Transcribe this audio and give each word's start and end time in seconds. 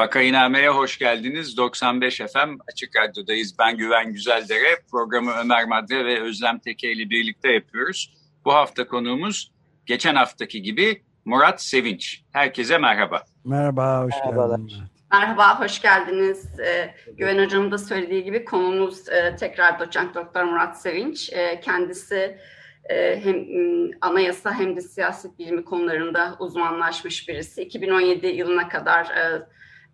Vakayiname'ye 0.00 0.68
hoş 0.68 0.98
geldiniz. 0.98 1.56
95 1.56 2.16
FM 2.18 2.56
Açık 2.72 2.96
Radyo'dayız. 2.96 3.58
Ben 3.58 3.76
Güven 3.76 4.12
Güzeldere. 4.12 4.82
Programı 4.90 5.32
Ömer 5.32 5.64
Madre 5.64 6.04
ve 6.04 6.20
Özlem 6.20 6.58
Teke 6.58 6.92
ile 6.92 7.10
birlikte 7.10 7.52
yapıyoruz. 7.52 8.14
Bu 8.44 8.54
hafta 8.54 8.86
konuğumuz 8.86 9.52
geçen 9.86 10.14
haftaki 10.14 10.62
gibi 10.62 11.02
Murat 11.24 11.62
Sevinç. 11.62 12.22
Herkese 12.32 12.78
merhaba. 12.78 13.22
Merhaba, 13.44 14.04
hoş 14.04 14.14
geldiniz. 14.14 14.72
Merhaba, 15.12 15.60
hoş 15.60 15.82
geldiniz. 15.82 16.60
Ee, 16.60 16.94
Güven 17.16 17.44
Hocam'ın 17.44 17.70
da 17.70 17.78
söylediği 17.78 18.24
gibi 18.24 18.44
konumuz 18.44 19.08
e, 19.08 19.36
tekrar 19.36 19.80
doçent 19.80 20.14
doktor 20.14 20.44
Murat 20.44 20.80
Sevinç. 20.80 21.32
E, 21.32 21.60
kendisi 21.60 22.38
e, 22.84 23.20
hem 23.24 23.46
anayasa 24.00 24.54
hem 24.54 24.76
de 24.76 24.80
siyaset 24.80 25.38
bilimi 25.38 25.64
konularında 25.64 26.36
uzmanlaşmış 26.38 27.28
birisi. 27.28 27.62
2017 27.62 28.26
yılına 28.26 28.68
kadar 28.68 29.04
e, 29.04 29.42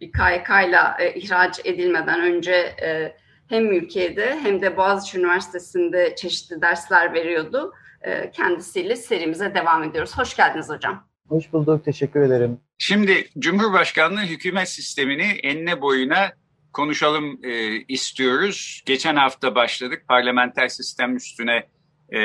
bir 0.00 0.12
KYK 0.12 0.48
ile 0.68 1.12
ihraç 1.14 1.60
edilmeden 1.64 2.20
önce 2.20 2.52
e, 2.82 3.16
hem 3.48 3.72
ülkede 3.72 4.38
hem 4.42 4.62
de 4.62 4.76
Boğaziçi 4.76 5.18
Üniversitesi'nde 5.18 6.14
çeşitli 6.16 6.62
dersler 6.62 7.14
veriyordu. 7.14 7.72
E, 8.02 8.30
kendisiyle 8.30 8.96
serimize 8.96 9.54
devam 9.54 9.84
ediyoruz. 9.84 10.18
Hoş 10.18 10.36
geldiniz 10.36 10.68
hocam. 10.68 11.08
Hoş 11.28 11.52
bulduk, 11.52 11.84
teşekkür 11.84 12.20
ederim. 12.20 12.60
Şimdi 12.78 13.28
Cumhurbaşkanlığı 13.38 14.22
hükumet 14.22 14.68
sistemini 14.68 15.22
enine 15.42 15.80
boyuna 15.80 16.32
konuşalım 16.72 17.40
e, 17.42 17.80
istiyoruz. 17.88 18.82
Geçen 18.86 19.16
hafta 19.16 19.54
başladık 19.54 20.04
parlamenter 20.08 20.68
sistem 20.68 21.16
üstüne 21.16 21.68
e, 22.12 22.20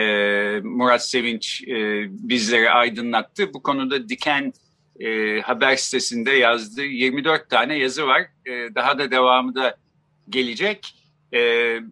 Murat 0.64 1.06
Sevinç 1.06 1.64
e, 1.68 2.06
bizleri 2.10 2.70
aydınlattı. 2.70 3.54
Bu 3.54 3.64
konuda 3.64 4.10
Diken 4.10 4.54
e, 5.02 5.42
haber 5.42 5.76
sitesinde 5.76 6.32
yazdığı 6.32 6.86
24 6.86 7.50
tane 7.50 7.78
yazı 7.78 8.08
var. 8.08 8.22
E, 8.22 8.76
daha 8.76 9.00
da 9.00 9.12
devamı 9.12 9.56
da 9.56 9.78
gelecek. 10.30 10.96
E, 11.34 11.40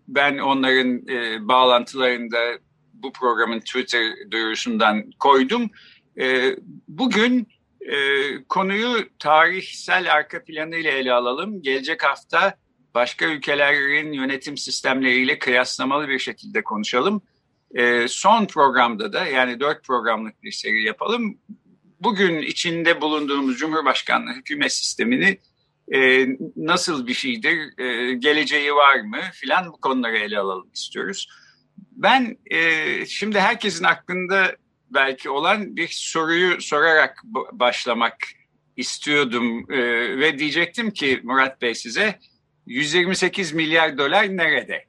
ben 0.08 0.38
onların 0.38 1.08
e, 1.08 1.48
bağlantılarını 1.48 2.32
da 2.32 2.60
bu 2.94 3.14
programın 3.14 3.60
Twitter 3.60 4.14
duyurusundan 4.32 5.12
koydum. 5.20 5.70
E, 6.20 6.56
bugün 6.88 7.48
e, 7.82 7.96
konuyu 8.50 9.10
tarihsel 9.20 10.14
arka 10.14 10.44
planıyla 10.44 10.92
ele 10.92 11.14
alalım. 11.14 11.62
Gelecek 11.62 12.04
hafta 12.04 12.56
başka 12.96 13.26
ülkelerin 13.26 14.14
yönetim 14.14 14.58
sistemleriyle 14.58 15.40
kıyaslamalı 15.40 16.08
bir 16.08 16.20
şekilde 16.20 16.64
konuşalım. 16.64 17.22
E, 17.76 18.08
son 18.08 18.46
programda 18.46 19.14
da 19.14 19.26
yani 19.26 19.60
dört 19.60 19.84
programlık 19.84 20.44
bir 20.44 20.52
seri 20.52 20.84
yapalım 20.84 21.38
bugün 22.00 22.42
içinde 22.42 23.02
bulunduğumuz 23.02 23.58
Cumhurbaşkanlığı 23.58 24.34
hükümet 24.34 24.74
sistemini 24.74 25.38
e, 25.94 26.28
nasıl 26.56 27.08
bir 27.08 27.14
şeydir, 27.14 27.80
e, 27.80 28.14
geleceği 28.14 28.74
var 28.74 29.00
mı 29.00 29.22
filan 29.34 29.68
bu 29.68 29.82
konuları 29.82 30.18
ele 30.18 30.40
alalım 30.40 30.70
istiyoruz. 30.74 31.30
Ben 31.92 32.38
e, 32.46 33.06
şimdi 33.06 33.40
herkesin 33.40 33.84
aklında 33.84 34.56
belki 34.90 35.30
olan 35.30 35.76
bir 35.76 35.88
soruyu 35.92 36.62
sorarak 36.62 37.24
başlamak 37.52 38.16
istiyordum 38.78 39.72
e, 39.72 39.78
ve 40.18 40.40
diyecektim 40.40 40.92
ki 40.92 41.20
Murat 41.24 41.62
Bey 41.62 41.76
size 41.76 42.20
128 42.66 43.54
milyar 43.54 43.98
dolar 43.98 44.38
nerede? 44.38 44.89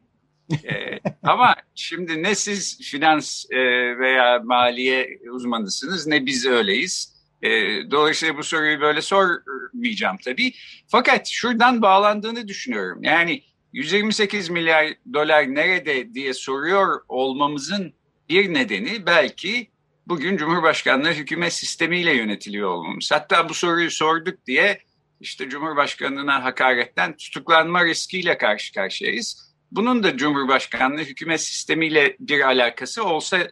Ee, 0.53 1.01
ama 1.23 1.55
şimdi 1.75 2.23
ne 2.23 2.35
siz 2.35 2.79
finans 2.83 3.45
e, 3.51 3.59
veya 3.99 4.41
maliye 4.45 5.19
uzmanısınız 5.33 6.07
ne 6.07 6.27
biz 6.27 6.47
öyleyiz. 6.47 7.21
E, 7.43 7.51
dolayısıyla 7.91 8.37
bu 8.37 8.43
soruyu 8.43 8.81
böyle 8.81 9.03
sormayacağım 9.03 10.17
tabii. 10.25 10.53
Fakat 10.89 11.29
şuradan 11.29 11.83
bağlandığını 11.83 12.49
düşünüyorum. 12.49 13.03
Yani 13.03 13.43
128 13.73 14.49
milyar 14.49 14.87
dolar 15.13 15.55
nerede 15.55 16.15
diye 16.15 16.35
soruyor 16.35 17.01
olmamızın 17.09 17.95
bir 18.29 18.55
nedeni 18.55 19.07
belki 19.07 19.71
bugün 20.07 20.37
Cumhurbaşkanlığı 20.37 21.13
hükümet 21.13 21.53
sistemiyle 21.53 22.13
yönetiliyor 22.13 22.69
olmamız. 22.69 23.13
Hatta 23.13 23.49
bu 23.49 23.55
soruyu 23.55 23.91
sorduk 23.91 24.47
diye 24.47 24.81
işte 25.21 25.49
Cumhurbaşkanlığına 25.49 26.45
hakaretten 26.45 27.17
tutuklanma 27.17 27.85
riskiyle 27.85 28.39
karşı 28.39 28.75
karşıyayız 28.75 29.50
bunun 29.73 30.03
da 30.03 30.17
Cumhurbaşkanlığı 30.17 31.01
hükümet 31.01 31.41
sistemiyle 31.41 32.17
bir 32.21 32.41
alakası 32.41 33.05
olsa 33.05 33.51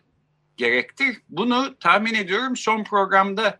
gerektir. 0.56 1.16
Bunu 1.28 1.78
tahmin 1.78 2.14
ediyorum 2.14 2.56
son 2.56 2.84
programda 2.84 3.58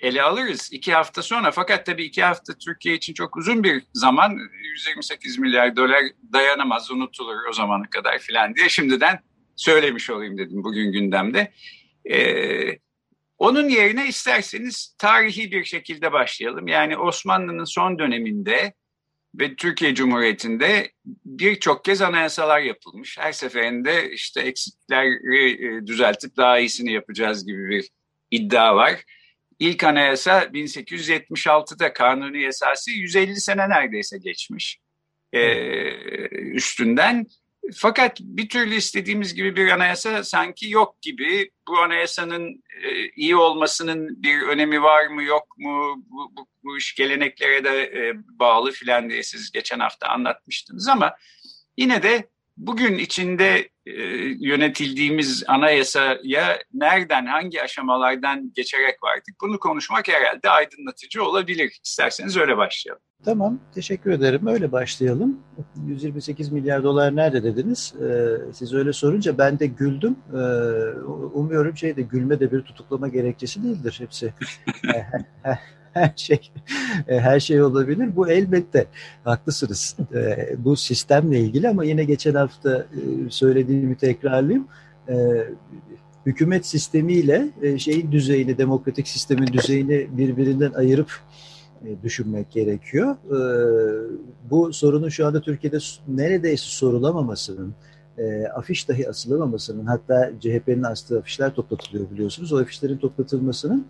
ele 0.00 0.22
alırız 0.22 0.68
iki 0.72 0.92
hafta 0.92 1.22
sonra. 1.22 1.50
Fakat 1.50 1.86
tabii 1.86 2.04
iki 2.04 2.22
hafta 2.22 2.54
Türkiye 2.58 2.94
için 2.94 3.14
çok 3.14 3.36
uzun 3.36 3.64
bir 3.64 3.82
zaman. 3.94 4.38
128 4.62 5.38
milyar 5.38 5.76
dolar 5.76 6.02
dayanamaz, 6.32 6.90
unutulur 6.90 7.36
o 7.50 7.52
zamana 7.52 7.90
kadar 7.90 8.18
filan 8.18 8.54
diye 8.54 8.68
şimdiden 8.68 9.20
söylemiş 9.56 10.10
olayım 10.10 10.38
dedim 10.38 10.64
bugün 10.64 10.92
gündemde. 10.92 11.52
Ee, 12.10 12.78
onun 13.38 13.68
yerine 13.68 14.08
isterseniz 14.08 14.94
tarihi 14.98 15.52
bir 15.52 15.64
şekilde 15.64 16.12
başlayalım. 16.12 16.68
Yani 16.68 16.96
Osmanlı'nın 16.96 17.64
son 17.64 17.98
döneminde 17.98 18.72
ve 19.34 19.56
Türkiye 19.56 19.94
Cumhuriyeti'nde 19.94 20.92
birçok 21.24 21.84
kez 21.84 22.02
anayasalar 22.02 22.60
yapılmış. 22.60 23.18
Her 23.18 23.32
seferinde 23.32 24.10
işte 24.10 24.40
eksikleri 24.40 25.66
e, 25.66 25.86
düzeltip 25.86 26.36
daha 26.36 26.58
iyisini 26.58 26.92
yapacağız 26.92 27.46
gibi 27.46 27.68
bir 27.68 27.88
iddia 28.30 28.76
var. 28.76 29.04
İlk 29.58 29.84
anayasa 29.84 30.42
1876'da 30.42 31.92
kanuni 31.92 32.44
esası 32.46 32.90
150 32.90 33.40
sene 33.40 33.68
neredeyse 33.68 34.18
geçmiş 34.18 34.78
ee, 35.32 36.28
üstünden. 36.28 37.26
Fakat 37.74 38.20
bir 38.20 38.48
türlü 38.48 38.74
istediğimiz 38.74 39.34
gibi 39.34 39.56
bir 39.56 39.68
anayasa 39.68 40.24
sanki 40.24 40.70
yok 40.70 41.02
gibi. 41.02 41.50
Bu 41.68 41.78
anayasanın 41.78 42.64
e, 42.84 43.08
iyi 43.16 43.36
olmasının 43.36 44.22
bir 44.22 44.42
önemi 44.42 44.82
var 44.82 45.06
mı 45.06 45.22
yok 45.22 45.58
mu? 45.58 45.94
Bu, 46.10 46.36
bu, 46.36 46.46
bu 46.64 46.76
iş 46.76 46.94
geleneklere 46.94 47.64
de 47.64 47.82
e, 47.82 48.12
bağlı 48.38 48.70
filan 48.70 49.10
diye 49.10 49.22
siz 49.22 49.50
geçen 49.52 49.78
hafta 49.78 50.08
anlatmıştınız 50.08 50.88
ama 50.88 51.16
yine 51.76 52.02
de 52.02 52.31
bugün 52.56 52.98
içinde 52.98 53.68
e, 53.86 53.92
yönetildiğimiz 54.40 55.44
anayasaya 55.48 56.58
nereden, 56.74 57.26
hangi 57.26 57.62
aşamalardan 57.62 58.52
geçerek 58.54 59.02
vardık 59.02 59.34
bunu 59.42 59.58
konuşmak 59.58 60.08
herhalde 60.08 60.50
aydınlatıcı 60.50 61.24
olabilir. 61.24 61.80
İsterseniz 61.84 62.36
öyle 62.36 62.56
başlayalım. 62.56 63.02
Tamam, 63.24 63.60
teşekkür 63.74 64.10
ederim. 64.10 64.46
Öyle 64.46 64.72
başlayalım. 64.72 65.40
128 65.86 66.52
milyar 66.52 66.82
dolar 66.82 67.16
nerede 67.16 67.42
dediniz? 67.42 67.94
Ee, 68.02 68.52
siz 68.52 68.74
öyle 68.74 68.92
sorunca 68.92 69.38
ben 69.38 69.58
de 69.58 69.66
güldüm. 69.66 70.16
Ee, 70.32 70.36
umuyorum 71.34 71.76
şey 71.76 71.96
de 71.96 72.02
gülme 72.02 72.40
de 72.40 72.52
bir 72.52 72.62
tutuklama 72.62 73.08
gerekçesi 73.08 73.62
değildir 73.64 73.96
hepsi. 73.98 74.34
her 76.02 76.12
şey 76.16 76.50
her 77.06 77.40
şey 77.40 77.62
olabilir. 77.62 78.16
Bu 78.16 78.28
elbette 78.28 78.86
haklısınız. 79.24 79.96
Ee, 80.14 80.54
bu 80.58 80.76
sistemle 80.76 81.40
ilgili 81.40 81.68
ama 81.68 81.84
yine 81.84 82.04
geçen 82.04 82.34
hafta 82.34 82.76
e, 82.76 83.30
söylediğimi 83.30 83.96
tekrarlayayım. 83.96 84.68
Hükümet 86.26 86.66
sistemiyle 86.66 87.48
e, 87.62 87.78
şeyin 87.78 88.12
düzeyini, 88.12 88.58
demokratik 88.58 89.08
sistemin 89.08 89.46
düzeyini 89.46 90.08
birbirinden 90.10 90.72
ayırıp 90.72 91.10
e, 91.84 92.02
düşünmek 92.02 92.50
gerekiyor. 92.50 93.16
Bu 94.50 94.72
sorunun 94.72 95.08
şu 95.08 95.26
anda 95.26 95.40
Türkiye'de 95.40 95.78
neredeyse 96.08 96.64
sorulamamasının, 96.66 97.74
e, 98.18 98.46
afiş 98.46 98.88
dahi 98.88 99.08
asılamamasının, 99.08 99.86
hatta 99.86 100.32
CHP'nin 100.40 100.82
astığı 100.82 101.18
afişler 101.18 101.54
toplatılıyor 101.54 102.10
biliyorsunuz. 102.10 102.52
O 102.52 102.58
afişlerin 102.58 102.98
toplatılmasının 102.98 103.86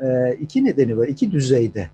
e, 0.00 0.34
iki 0.40 0.64
nedeni 0.64 0.98
var, 0.98 1.08
iki 1.08 1.32
düzeyde. 1.32 1.90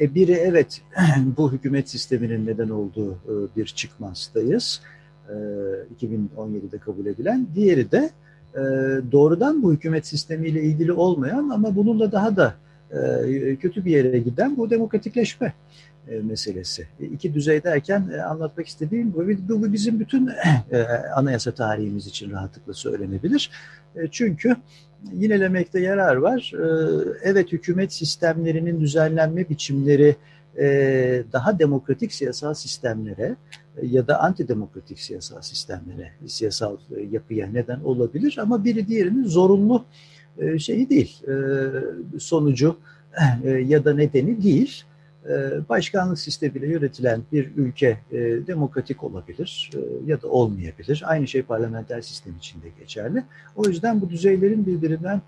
Biri 0.00 0.32
evet 0.32 0.80
bu 1.36 1.52
hükümet 1.52 1.88
sisteminin 1.88 2.46
neden 2.46 2.68
olduğu 2.68 3.18
bir 3.56 3.66
çıkmazdayız. 3.66 4.80
2017'de 6.00 6.78
kabul 6.78 7.06
edilen. 7.06 7.46
Diğeri 7.54 7.92
de 7.92 8.10
doğrudan 9.12 9.62
bu 9.62 9.72
hükümet 9.72 10.06
sistemiyle 10.06 10.62
ilgili 10.62 10.92
olmayan 10.92 11.48
ama 11.48 11.76
bununla 11.76 12.12
daha 12.12 12.36
da 12.36 12.54
kötü 13.60 13.84
bir 13.84 13.90
yere 13.90 14.18
giden 14.18 14.56
bu 14.56 14.70
demokratikleşme 14.70 15.52
meselesi. 16.22 16.86
İki 17.12 17.34
düzey 17.34 17.62
derken 17.62 18.08
anlatmak 18.28 18.66
istediğim 18.66 19.14
bu, 19.14 19.26
bu 19.48 19.72
bizim 19.72 20.00
bütün 20.00 20.30
anayasa 21.14 21.50
tarihimiz 21.50 22.06
için 22.06 22.30
rahatlıkla 22.30 22.72
söylenebilir. 22.72 23.50
Çünkü 24.10 24.56
yinelemekte 25.12 25.80
yarar 25.80 26.16
var. 26.16 26.52
Evet 27.22 27.52
hükümet 27.52 27.92
sistemlerinin 27.92 28.80
düzenlenme 28.80 29.48
biçimleri 29.48 30.16
daha 31.32 31.58
demokratik 31.58 32.12
siyasal 32.12 32.54
sistemlere 32.54 33.36
ya 33.82 34.06
da 34.06 34.20
antidemokratik 34.20 35.00
siyasal 35.00 35.40
sistemlere, 35.40 36.12
siyasal 36.26 36.76
yapıya 37.10 37.46
neden 37.46 37.80
olabilir 37.80 38.36
ama 38.40 38.64
biri 38.64 38.88
diğerinin 38.88 39.24
zorunlu 39.24 39.84
şeyi 40.58 40.90
değil, 40.90 41.22
sonucu 42.18 42.76
ya 43.66 43.84
da 43.84 43.94
nedeni 43.94 44.42
değil. 44.42 44.84
Başkanlık 45.68 46.18
sistemiyle 46.18 46.68
yönetilen 46.68 47.22
bir 47.32 47.50
ülke 47.56 47.98
demokratik 48.46 49.04
olabilir 49.04 49.70
ya 50.06 50.22
da 50.22 50.28
olmayabilir. 50.28 51.02
Aynı 51.06 51.28
şey 51.28 51.42
parlamenter 51.42 52.00
sistem 52.00 52.34
içinde 52.38 52.66
geçerli. 52.80 53.22
O 53.56 53.68
yüzden 53.68 54.00
bu 54.00 54.10
düzeylerin 54.10 54.66
birbirinden 54.66 55.20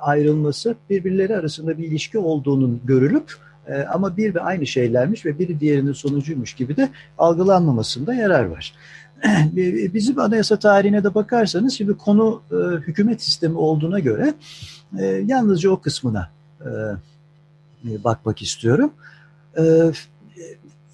ayrılması 0.00 0.76
birbirleri 0.90 1.36
arasında 1.36 1.78
bir 1.78 1.84
ilişki 1.84 2.18
olduğunun 2.18 2.80
görülüp 2.84 3.32
ama 3.92 4.16
bir 4.16 4.34
ve 4.34 4.40
aynı 4.40 4.66
şeylermiş 4.66 5.26
ve 5.26 5.38
biri 5.38 5.60
diğerinin 5.60 5.92
sonucuymuş 5.92 6.54
gibi 6.54 6.76
de 6.76 6.88
algılanmamasında 7.18 8.14
yarar 8.14 8.44
var. 8.44 8.74
Bizim 9.94 10.18
anayasa 10.18 10.58
tarihine 10.58 11.04
de 11.04 11.14
bakarsanız 11.14 11.72
şimdi 11.72 11.96
konu 11.96 12.42
e, 12.50 12.54
hükümet 12.76 13.22
sistemi 13.22 13.58
olduğuna 13.58 13.98
göre 13.98 14.34
e, 14.98 15.04
yalnızca 15.04 15.70
o 15.70 15.80
kısmına 15.80 16.30
e, 16.60 16.68
bakmak 18.04 18.42
istiyorum. 18.42 18.92
E, 19.58 19.62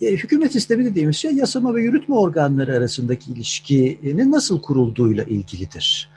e, 0.00 0.16
hükümet 0.16 0.52
sistemi 0.52 0.84
dediğimiz 0.84 1.16
şey 1.16 1.32
yasama 1.32 1.74
ve 1.74 1.82
yürütme 1.82 2.14
organları 2.14 2.76
arasındaki 2.76 3.32
ilişkinin 3.32 4.32
nasıl 4.32 4.62
kurulduğuyla 4.62 5.24
ilgilidir. 5.24 6.10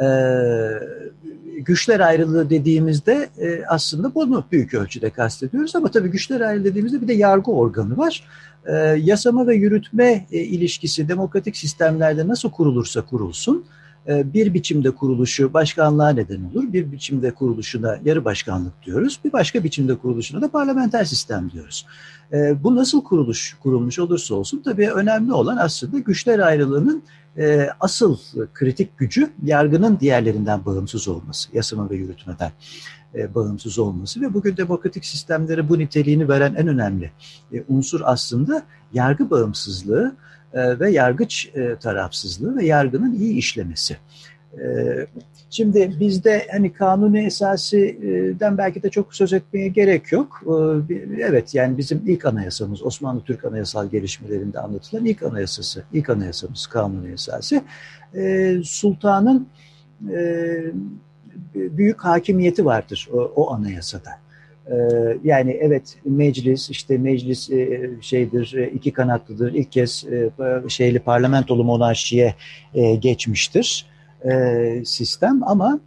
E, 0.00 0.06
güçler 1.60 2.00
ayrılığı 2.00 2.50
dediğimizde 2.50 3.28
e, 3.38 3.62
aslında 3.68 4.14
bunu 4.14 4.44
büyük 4.52 4.74
ölçüde 4.74 5.10
kastediyoruz 5.10 5.76
ama 5.76 5.90
tabii 5.90 6.08
güçler 6.08 6.40
ayrılığı 6.40 6.64
dediğimizde 6.64 7.00
bir 7.00 7.08
de 7.08 7.12
yargı 7.12 7.50
organı 7.50 7.96
var. 7.96 8.24
E, 8.66 8.72
yasama 9.02 9.46
ve 9.46 9.54
yürütme 9.54 10.26
e, 10.32 10.38
ilişkisi 10.38 11.08
demokratik 11.08 11.56
sistemlerde 11.56 12.28
nasıl 12.28 12.50
kurulursa 12.50 13.02
kurulsun 13.02 13.56
e, 13.58 13.81
bir 14.08 14.54
biçimde 14.54 14.90
kuruluşu 14.90 15.52
başkanlığa 15.52 16.08
neden 16.10 16.44
olur. 16.44 16.72
Bir 16.72 16.92
biçimde 16.92 17.30
kuruluşuna 17.30 17.98
yarı 18.04 18.24
başkanlık 18.24 18.72
diyoruz. 18.86 19.20
Bir 19.24 19.32
başka 19.32 19.64
biçimde 19.64 19.94
kuruluşuna 19.94 20.42
da 20.42 20.50
parlamenter 20.50 21.04
sistem 21.04 21.50
diyoruz. 21.50 21.86
E, 22.32 22.62
bu 22.64 22.76
nasıl 22.76 23.04
kuruluş 23.04 23.56
kurulmuş 23.62 23.98
olursa 23.98 24.34
olsun 24.34 24.62
tabii 24.64 24.90
önemli 24.90 25.32
olan 25.32 25.56
aslında 25.56 25.98
güçler 25.98 26.38
ayrılığının 26.38 27.02
e, 27.38 27.68
asıl 27.80 28.18
kritik 28.54 28.98
gücü 28.98 29.30
yargının 29.44 30.00
diğerlerinden 30.00 30.64
bağımsız 30.64 31.08
olması, 31.08 31.56
yasama 31.56 31.90
ve 31.90 31.96
yürütmeden 31.96 32.52
e, 33.14 33.34
bağımsız 33.34 33.78
olması 33.78 34.20
ve 34.20 34.34
bugün 34.34 34.56
demokratik 34.56 35.04
sistemlere 35.04 35.68
bu 35.68 35.78
niteliğini 35.78 36.28
veren 36.28 36.54
en 36.54 36.68
önemli 36.68 37.10
e, 37.52 37.64
unsur 37.68 38.00
aslında 38.04 38.62
yargı 38.92 39.30
bağımsızlığı 39.30 40.16
e, 40.54 40.80
ve 40.80 40.90
yargıç 40.90 41.50
e, 41.54 41.76
tarafsızlığı 41.76 42.56
ve 42.56 42.66
yargının 42.66 43.14
iyi 43.14 43.36
işlemesi. 43.36 43.96
E, 44.58 44.64
Şimdi 45.52 45.92
bizde 46.00 46.46
hani 46.52 46.72
kanuni 46.72 47.24
esasiden 47.26 48.58
belki 48.58 48.82
de 48.82 48.90
çok 48.90 49.14
söz 49.14 49.32
etmeye 49.32 49.68
gerek 49.68 50.12
yok. 50.12 50.42
Evet 51.20 51.54
yani 51.54 51.78
bizim 51.78 52.02
ilk 52.06 52.24
anayasamız 52.24 52.82
Osmanlı 52.82 53.20
Türk 53.24 53.44
anayasal 53.44 53.88
gelişmelerinde 53.88 54.60
anlatılan 54.60 55.04
ilk 55.04 55.22
anayasası, 55.22 55.84
ilk 55.92 56.10
anayasamız 56.10 56.66
kanuni 56.66 57.12
esası. 57.12 57.62
Sultanın 58.64 59.48
e, 60.10 60.64
büyük 61.54 62.04
hakimiyeti 62.04 62.64
vardır 62.64 63.08
o, 63.12 63.52
anayasada. 63.52 64.10
Ee, 64.70 64.74
yani 65.24 65.58
evet 65.60 65.98
meclis 66.04 66.70
işte 66.70 66.98
meclis 66.98 67.50
e, 67.50 67.90
şeydir 68.00 68.54
e, 68.54 68.70
iki 68.70 68.92
kanatlıdır. 68.92 69.54
İlk 69.54 69.72
kez 69.72 70.04
şeyli 70.68 70.98
parlamentolu 70.98 71.64
monarşiye 71.64 72.34
geçmiştir 73.00 73.86
e, 74.24 74.82
sistem. 74.84 75.40
Ama 75.42 75.80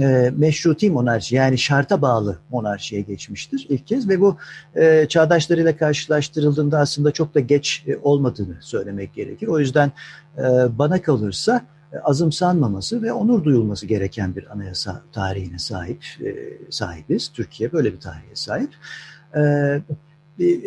e, 0.00 0.30
meşruti 0.36 0.90
monarşi 0.90 1.36
yani 1.36 1.58
şarta 1.58 2.02
bağlı 2.02 2.38
monarşiye 2.50 3.00
geçmiştir 3.00 3.66
ilk 3.68 3.86
kez. 3.86 4.08
Ve 4.08 4.20
bu 4.20 4.36
e, 4.76 5.06
çağdaşlarıyla 5.08 5.76
karşılaştırıldığında 5.76 6.78
aslında 6.78 7.10
çok 7.10 7.34
da 7.34 7.40
geç 7.40 7.84
e, 7.86 7.96
olmadığını 7.96 8.56
söylemek 8.60 9.14
gerekir. 9.14 9.46
O 9.46 9.58
yüzden 9.58 9.92
e, 10.38 10.42
bana 10.78 11.02
kalırsa 11.02 11.56
e, 11.56 11.79
azımsanmaması 12.04 13.02
ve 13.02 13.12
onur 13.12 13.44
duyulması 13.44 13.86
gereken 13.86 14.36
bir 14.36 14.52
anayasa 14.52 15.02
tarihine 15.12 15.58
sahip 15.58 16.04
e, 16.24 16.34
sahibiz. 16.70 17.28
Türkiye 17.28 17.72
böyle 17.72 17.92
bir 17.92 18.00
tarihe 18.00 18.34
sahip. 18.34 18.70
E, 19.36 19.40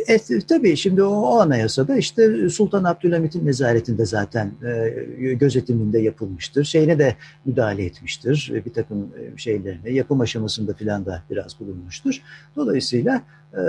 e, 0.08 0.20
tabii 0.48 0.78
şimdi 0.78 1.04
o, 1.04 1.10
o 1.10 1.40
anayasada 1.40 1.98
işte 1.98 2.50
Sultan 2.50 2.84
Abdülhamit'in 2.84 3.46
nezaretinde 3.46 4.06
zaten 4.06 4.52
e, 4.64 5.34
gözetiminde 5.34 6.00
yapılmıştır. 6.00 6.64
Şeyine 6.64 7.00
de 7.00 7.16
müdahale 7.46 7.86
etmiştir. 7.86 8.52
E, 8.56 8.66
bir 8.66 8.74
takım 8.74 9.04
e, 9.04 9.38
şeylerine 9.38 9.92
yapım 9.92 10.22
aşamasında 10.22 10.74
filan 10.74 11.06
da 11.06 11.24
biraz 11.30 11.60
bulunmuştur. 11.60 12.22
Dolayısıyla 12.56 13.22
e, 13.54 13.62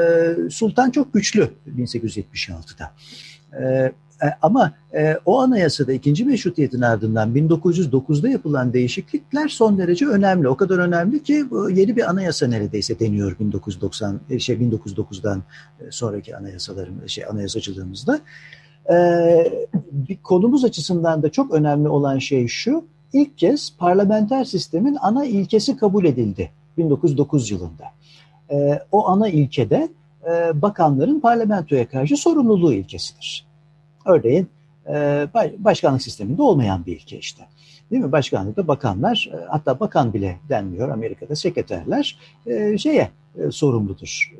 Sultan 0.50 0.90
çok 0.90 1.14
güçlü 1.14 1.48
1876'da. 1.76 2.92
E, 3.52 3.64
e, 3.64 3.92
ama 4.42 4.72
e, 4.94 5.16
o 5.24 5.40
anayasada 5.40 5.92
ikinci 5.92 6.24
meşrutiyetin 6.24 6.80
ardından 6.80 7.34
1909'da 7.34 8.28
yapılan 8.28 8.72
değişiklikler 8.72 9.48
son 9.48 9.78
derece 9.78 10.06
önemli. 10.06 10.48
O 10.48 10.56
kadar 10.56 10.78
önemli 10.78 11.22
ki 11.22 11.44
yeni 11.70 11.96
bir 11.96 12.10
anayasa 12.10 12.46
neredeyse 12.46 12.98
deniyor 12.98 13.38
1990 13.40 14.20
e, 14.30 14.38
şey 14.38 14.56
1909'dan 14.56 15.42
e, 15.80 15.90
sonraki 15.90 16.36
anayasaların 16.36 17.06
şey 17.06 17.24
anayasacılığımızda. 17.24 18.20
E, 18.90 18.96
bir 19.92 20.16
konumuz 20.22 20.64
açısından 20.64 21.22
da 21.22 21.32
çok 21.32 21.54
önemli 21.54 21.88
olan 21.88 22.18
şey 22.18 22.48
şu. 22.48 22.84
İlk 23.12 23.38
kez 23.38 23.76
parlamenter 23.78 24.44
sistemin 24.44 24.96
ana 25.00 25.24
ilkesi 25.24 25.76
kabul 25.76 26.04
edildi 26.04 26.50
1909 26.78 27.50
yılında. 27.50 27.84
E, 28.50 28.78
o 28.92 29.08
ana 29.08 29.28
ilkede 29.28 29.88
e, 30.30 30.62
bakanların 30.62 31.20
parlamentoya 31.20 31.88
karşı 31.88 32.16
sorumluluğu 32.16 32.72
ilkesidir. 32.72 33.53
Örneğin 34.06 34.48
e, 34.88 35.26
başkanlık 35.58 36.02
sisteminde 36.02 36.42
olmayan 36.42 36.86
bir 36.86 36.96
ilke 36.96 37.18
işte. 37.18 37.42
Değil 37.90 38.02
mi? 38.02 38.12
Başkanlıkta 38.12 38.68
bakanlar, 38.68 39.30
e, 39.32 39.36
hatta 39.48 39.80
bakan 39.80 40.14
bile 40.14 40.38
denmiyor 40.48 40.88
Amerika'da 40.88 41.36
sekreterler 41.36 42.18
e, 42.46 42.78
şeye 42.78 43.10
sorumludur. 43.50 44.34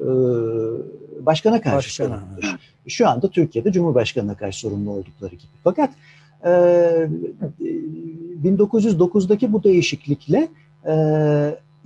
Başkana 1.21 1.61
karşı 1.61 1.77
Başkana. 1.77 2.09
sorumludur. 2.09 2.57
Şu 2.87 3.09
anda 3.09 3.29
Türkiye'de 3.29 3.73
Cumhurbaşkanı'na 3.73 4.37
karşı 4.37 4.61
sorumlu 4.61 4.91
oldukları 4.91 5.35
gibi. 5.35 5.51
Fakat 5.65 5.91
1909'daki 8.45 9.53
bu 9.53 9.65
değişiklikle 9.65 10.49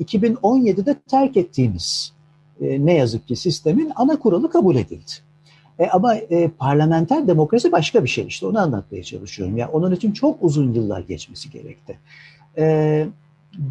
2017'de 0.01 0.95
terk 1.11 1.37
ettiğimiz 1.37 2.13
ne 2.61 2.95
yazık 2.95 3.29
ki 3.29 3.37
sistemin 3.37 3.93
ana 3.97 4.19
kuralı 4.19 4.51
kabul 4.51 4.77
edildi. 4.77 5.13
E, 5.79 5.89
ama 5.89 6.15
e, 6.15 6.49
parlamenter 6.49 7.27
demokrasi 7.27 7.73
başka 7.73 8.05
bir 8.05 8.09
şey 8.09 8.27
işte 8.27 8.47
onu 8.47 8.59
anlatmaya 8.59 9.03
çalışıyorum. 9.03 9.57
Yani 9.57 9.71
onun 9.71 9.93
için 9.93 10.13
çok 10.13 10.37
uzun 10.41 10.73
yıllar 10.73 11.01
geçmesi 11.01 11.51
gerekti. 11.51 11.99
E, 12.59 13.07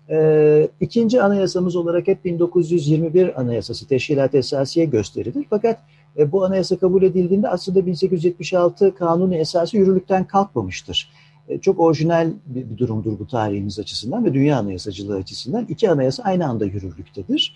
E, 0.10 0.70
ikinci 0.82 1.22
anayasamız 1.22 1.76
olarak 1.76 2.08
hep 2.08 2.26
1921 2.26 3.42
anayasası 3.42 3.88
teşkilat 3.88 4.36
esasiye 4.36 4.86
gösterilir. 4.86 5.46
Fakat 5.50 5.80
e, 6.18 6.32
bu 6.32 6.46
anayasa 6.46 6.78
kabul 6.78 7.04
edildiğinde 7.04 7.50
aslında 7.50 7.86
1876 7.86 8.96
kanunu 8.96 9.36
esası 9.36 9.78
yürürlükten 9.78 10.28
kalkmamıştır. 10.28 11.10
E, 11.50 11.58
çok 11.58 11.80
orijinal 11.80 12.32
bir, 12.46 12.70
bir 12.70 12.78
durumdur 12.78 13.20
bu 13.20 13.28
tarihimiz 13.28 13.80
açısından 13.80 14.26
ve 14.26 14.34
dünya 14.34 14.58
anayasacılığı 14.58 15.16
açısından. 15.16 15.66
iki 15.70 15.90
anayasa 15.90 16.24
aynı 16.24 16.48
anda 16.48 16.66
yürürlüktedir. 16.66 17.56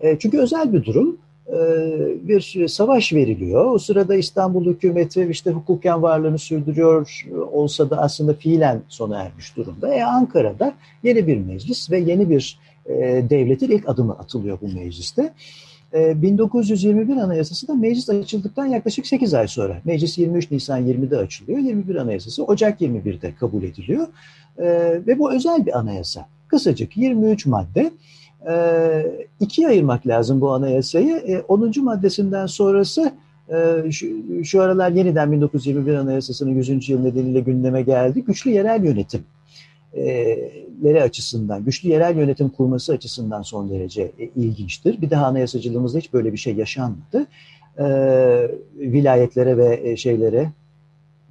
E, 0.00 0.18
çünkü 0.18 0.38
özel 0.38 0.72
bir 0.72 0.84
durum. 0.84 1.18
bir 2.28 2.68
savaş 2.68 3.12
veriliyor. 3.12 3.64
O 3.74 3.78
sırada 3.78 4.14
İstanbul 4.14 4.66
hükümeti 4.66 5.28
işte 5.30 5.50
hukuken 5.50 6.02
varlığını 6.02 6.38
sürdürüyor 6.38 7.24
olsa 7.52 7.90
da 7.90 7.98
aslında 7.98 8.34
fiilen 8.34 8.82
sona 8.88 9.22
ermiş 9.22 9.56
durumda. 9.56 9.94
E 9.94 10.02
Ankara'da 10.02 10.74
yeni 11.02 11.26
bir 11.26 11.36
meclis 11.36 11.90
ve 11.90 11.98
yeni 11.98 12.30
bir 12.30 12.58
devletin 13.30 13.70
ilk 13.70 13.88
adımı 13.88 14.12
atılıyor 14.12 14.58
bu 14.60 14.68
mecliste. 14.68 15.32
1921 15.94 17.16
Anayasası 17.16 17.68
da 17.68 17.74
meclis 17.74 18.10
açıldıktan 18.10 18.66
yaklaşık 18.66 19.06
8 19.06 19.34
ay 19.34 19.48
sonra. 19.48 19.76
Meclis 19.84 20.18
23 20.18 20.50
Nisan 20.50 20.86
20'de 20.88 21.16
açılıyor. 21.16 21.58
21 21.58 21.94
Anayasası 21.94 22.44
Ocak 22.44 22.80
21'de 22.80 23.34
kabul 23.40 23.62
ediliyor. 23.62 24.06
Ve 25.06 25.18
bu 25.18 25.32
özel 25.32 25.66
bir 25.66 25.78
anayasa. 25.78 26.26
Kısacık 26.48 26.96
23 26.96 27.46
madde. 27.46 27.90
ikiye 29.40 29.68
ayırmak 29.68 30.06
lazım 30.06 30.40
bu 30.40 30.50
anayasayı. 30.50 31.44
10. 31.48 31.72
maddesinden 31.76 32.46
sonrası 32.46 33.12
şu, 33.90 34.06
şu 34.44 34.62
aralar 34.62 34.90
yeniden 34.90 35.32
1921 35.32 35.94
Anayasası'nın 35.94 36.54
100. 36.54 36.88
yıl 36.88 37.00
nedeniyle 37.00 37.40
gündeme 37.40 37.82
geldi. 37.82 38.24
Güçlü 38.24 38.50
yerel 38.50 38.84
yönetim 38.84 39.24
leri 40.84 41.02
açısından, 41.02 41.64
güçlü 41.64 41.88
yerel 41.88 42.16
yönetim 42.16 42.48
kurması 42.48 42.92
açısından 42.92 43.42
son 43.42 43.70
derece 43.70 44.02
e, 44.02 44.24
ilginçtir. 44.36 45.00
Bir 45.00 45.10
daha 45.10 45.26
anayasacılığımızda 45.26 45.98
hiç 45.98 46.12
böyle 46.12 46.32
bir 46.32 46.38
şey 46.38 46.54
yaşanmadı. 46.54 47.26
Vilayetlere 48.76 49.56
ve 49.56 49.80
e, 49.84 49.96
şeylere 49.96 50.50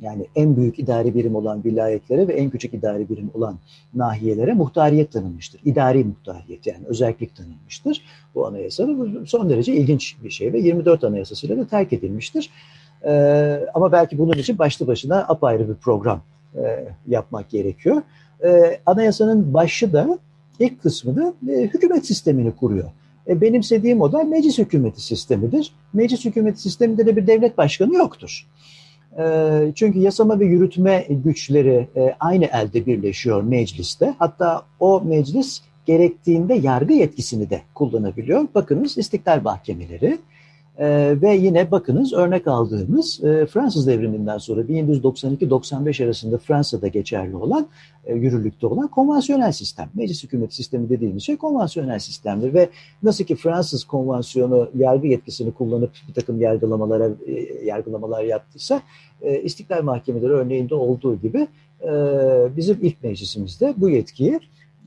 yani 0.01 0.27
en 0.36 0.58
büyük 0.58 0.80
idari 0.80 1.15
birim 1.15 1.36
olan 1.36 1.63
vilayetlere 1.63 2.27
ve 2.27 2.34
en 2.34 2.50
küçük 2.50 2.74
idari 2.74 3.10
birim 3.10 3.32
olan 3.34 3.60
nahiyelere 3.94 4.53
muhtariyet 4.53 5.12
tanınmıştır. 5.12 5.62
İdari 5.65 6.03
muhtariyet 6.03 6.68
yani 6.68 6.86
özellik 6.86 7.36
tanınmıştır. 7.36 8.01
Bu 8.36 8.48
anayasada 8.48 8.98
bu 8.98 9.25
son 9.25 9.50
derece 9.50 9.74
ilginç 9.74 10.15
bir 10.24 10.30
şey 10.30 10.53
ve 10.53 10.60
24 10.60 11.03
anayasasıyla 11.03 11.58
da 11.58 11.68
terk 11.68 11.94
edilmiştir. 11.94 12.50
Ee, 13.06 13.65
ama 13.74 13.91
belki 13.91 14.18
bunun 14.18 14.34
için 14.34 14.58
başlı 14.58 14.88
başına 14.88 15.18
apayrı 15.18 15.70
bir 15.70 15.75
program 15.75 16.22
e, 16.56 16.88
yapmak 17.08 17.50
gerekiyor 17.50 18.01
e, 18.45 18.79
anayasanın 18.86 19.53
başı 19.53 19.93
da 19.93 20.19
ilk 20.60 20.81
kısmı 20.81 21.15
da 21.15 21.33
e, 21.51 21.62
hükümet 21.62 22.05
sistemini 22.05 22.51
kuruyor. 22.55 22.91
E, 23.27 23.41
benimsediğim 23.41 24.01
o 24.01 24.12
da 24.12 24.24
meclis 24.24 24.57
hükümeti 24.57 25.01
sistemidir. 25.01 25.71
Meclis 25.93 26.25
hükümeti 26.25 26.62
sisteminde 26.62 27.05
de 27.05 27.15
bir 27.15 27.27
devlet 27.27 27.57
başkanı 27.57 27.95
yoktur. 27.95 28.48
E, 29.17 29.24
çünkü 29.75 30.00
yasama 30.00 30.39
ve 30.39 30.45
yürütme 30.45 31.05
güçleri 31.10 31.88
e, 31.95 32.15
aynı 32.19 32.45
elde 32.45 32.86
birleşiyor 32.86 33.43
mecliste. 33.43 34.15
Hatta 34.19 34.63
o 34.79 35.01
meclis 35.01 35.62
gerektiğinde 35.86 36.53
yargı 36.53 36.93
yetkisini 36.93 37.50
de 37.50 37.62
kullanabiliyor. 37.75 38.48
Bakınız 38.55 38.98
istiklal 38.98 39.41
mahkemeleri, 39.41 40.17
ee, 40.79 41.15
ve 41.21 41.35
yine 41.35 41.71
bakınız 41.71 42.13
örnek 42.13 42.47
aldığımız 42.47 43.23
e, 43.23 43.45
Fransız 43.45 43.87
devriminden 43.87 44.37
sonra 44.37 44.61
1792-95 44.61 46.05
arasında 46.05 46.37
Fransa'da 46.37 46.87
geçerli 46.87 47.35
olan, 47.35 47.67
e, 48.05 48.15
yürürlükte 48.15 48.67
olan 48.67 48.87
konvansiyonel 48.87 49.51
sistem. 49.51 49.89
Meclis 49.93 50.23
hükümet 50.23 50.53
sistemi 50.53 50.89
dediğimiz 50.89 51.23
şey 51.23 51.37
konvansiyonel 51.37 51.99
sistemdir 51.99 52.53
ve 52.53 52.69
nasıl 53.03 53.23
ki 53.23 53.35
Fransız 53.35 53.83
konvansiyonu 53.83 54.69
yargı 54.75 55.07
yetkisini 55.07 55.51
kullanıp 55.51 55.91
bir 56.07 56.13
takım 56.13 56.41
yargılamalara 56.41 57.09
e, 57.27 57.65
yargılamalar 57.65 58.23
yaptıysa 58.23 58.81
e, 59.21 59.41
istiklal 59.41 59.83
mahkemeleri 59.83 60.31
örneğinde 60.31 60.75
olduğu 60.75 61.15
gibi 61.15 61.47
e, 61.81 61.91
bizim 62.57 62.77
ilk 62.81 63.03
meclisimizde 63.03 63.73
bu 63.77 63.89
yetkiyi 63.89 64.39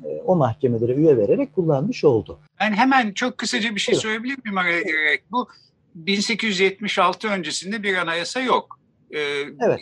e, 0.04 0.22
o 0.26 0.36
mahkemelere 0.36 0.92
üye 0.92 1.16
vererek 1.16 1.54
kullanmış 1.54 2.04
oldu. 2.04 2.38
Ben 2.60 2.72
hemen 2.72 3.12
çok 3.12 3.38
kısaca 3.38 3.74
bir 3.74 3.80
şey 3.80 3.94
söyleyebilir 3.94 4.38
miyim 4.44 4.58
araya 4.58 4.82
girerek? 4.82 5.22
Bu 5.32 5.48
1876 5.94 7.28
öncesinde 7.28 7.82
bir 7.82 7.94
anayasa 7.94 8.40
yok. 8.40 8.80
Ee, 9.10 9.20
evet. 9.60 9.80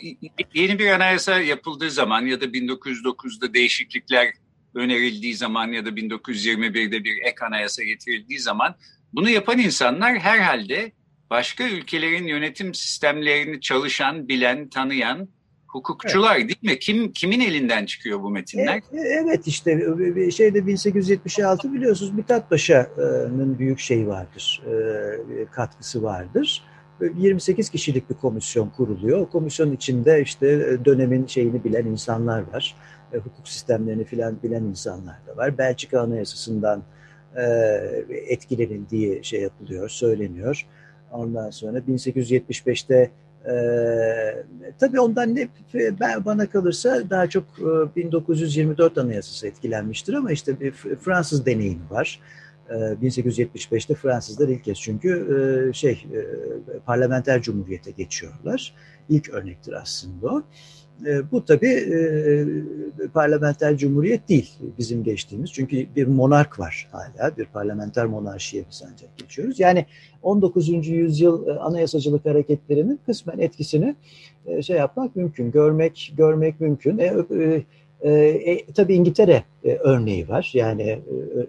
Yeni 0.53 0.79
bir 0.79 0.87
anayasa 0.87 1.41
yapıldığı 1.41 1.91
zaman 1.91 2.25
ya 2.25 2.41
da 2.41 2.45
1909'da 2.45 3.53
değişiklikler 3.53 4.33
önerildiği 4.75 5.35
zaman 5.35 5.67
ya 5.67 5.85
da 5.85 5.89
1921'de 5.89 7.03
bir 7.03 7.21
ek 7.21 7.45
anayasa 7.45 7.83
getirildiği 7.83 8.39
zaman 8.39 8.75
bunu 9.13 9.29
yapan 9.29 9.59
insanlar 9.59 10.19
herhalde 10.19 10.91
başka 11.29 11.63
ülkelerin 11.69 12.27
yönetim 12.27 12.73
sistemlerini 12.73 13.61
çalışan, 13.61 14.27
bilen, 14.27 14.69
tanıyan 14.69 15.29
hukukçular 15.73 16.35
evet. 16.35 16.47
değil 16.49 16.73
mi? 16.73 16.79
Kim 16.79 17.11
kimin 17.11 17.39
elinden 17.39 17.85
çıkıyor 17.85 18.23
bu 18.23 18.29
metinler? 18.29 18.77
E, 18.77 18.99
evet 18.99 19.47
işte 19.47 19.79
şeyde 20.31 20.67
1876 20.67 21.73
biliyorsunuz 21.73 22.13
Mithat 22.13 22.49
Paşa'nın 22.49 23.59
büyük 23.59 23.79
şey 23.79 24.07
vardır, 24.07 24.63
e, 24.67 25.45
katkısı 25.51 26.03
vardır. 26.03 26.63
28 27.17 27.69
kişilik 27.69 28.09
bir 28.09 28.15
komisyon 28.15 28.69
kuruluyor. 28.69 29.19
O 29.19 29.29
komisyon 29.29 29.71
içinde 29.71 30.21
işte 30.21 30.77
dönemin 30.85 31.27
şeyini 31.27 31.63
bilen 31.63 31.85
insanlar 31.85 32.53
var. 32.53 32.75
E, 33.13 33.17
hukuk 33.17 33.47
sistemlerini 33.47 34.03
filan 34.03 34.43
bilen 34.43 34.63
insanlar 34.63 35.15
da 35.27 35.37
var. 35.37 35.57
Belçika 35.57 36.01
Anayasası'ndan 36.01 36.83
etkilenildiği 38.09 39.23
şey 39.23 39.41
yapılıyor, 39.41 39.89
söyleniyor. 39.89 40.67
Ondan 41.11 41.49
sonra 41.49 41.79
1875'te 41.79 43.11
ee, 43.47 44.43
tabii 44.79 44.99
ondan 44.99 45.35
ne 45.35 45.47
ben 45.99 46.25
bana 46.25 46.49
kalırsa 46.49 47.09
daha 47.09 47.29
çok 47.29 47.43
1924 47.95 48.97
e, 48.97 49.01
Anayasası 49.01 49.47
etkilenmiştir 49.47 50.13
ama 50.13 50.31
işte 50.31 50.59
bir 50.59 50.71
Fransız 50.71 51.45
deneyimi 51.45 51.89
var. 51.89 52.19
Ee, 52.69 52.73
1875'te 52.73 53.95
Fransızlar 53.95 54.47
ilk 54.47 54.63
kez 54.63 54.79
çünkü 54.79 55.09
e, 55.69 55.73
şey 55.73 55.91
e, 55.91 56.19
parlamenter 56.85 57.41
cumhuriyete 57.41 57.91
geçiyorlar. 57.91 58.73
İlk 59.09 59.29
örnektir 59.29 59.73
aslında 59.73 60.27
o. 60.27 60.43
E, 61.07 61.31
bu 61.31 61.45
tabii 61.45 61.67
e, 61.67 63.07
parlamenter 63.13 63.77
cumhuriyet 63.77 64.29
değil 64.29 64.51
bizim 64.77 65.03
geçtiğimiz. 65.03 65.51
Çünkü 65.51 65.87
bir 65.95 66.07
monark 66.07 66.59
var 66.59 66.89
hala. 66.91 67.37
Bir 67.37 67.45
parlamenter 67.45 68.05
monarşiye 68.05 68.63
biz 68.71 68.83
ancak 68.91 69.17
geçiyoruz. 69.17 69.59
Yani 69.59 69.85
19. 70.21 70.87
yüzyıl 70.87 71.47
e, 71.47 71.51
anayasacılık 71.51 72.25
hareketlerinin 72.25 72.99
kısmen 73.05 73.39
etkisini 73.39 73.95
e, 74.45 74.61
şey 74.61 74.77
yapmak 74.77 75.15
mümkün. 75.15 75.51
Görmek 75.51 76.13
görmek 76.17 76.61
mümkün. 76.61 76.97
E, 76.97 77.13
e, 78.01 78.11
e, 78.11 78.65
tabii 78.65 78.95
İngiltere 78.95 79.43
örneği 79.63 80.29
var. 80.29 80.51
Yani 80.53 80.99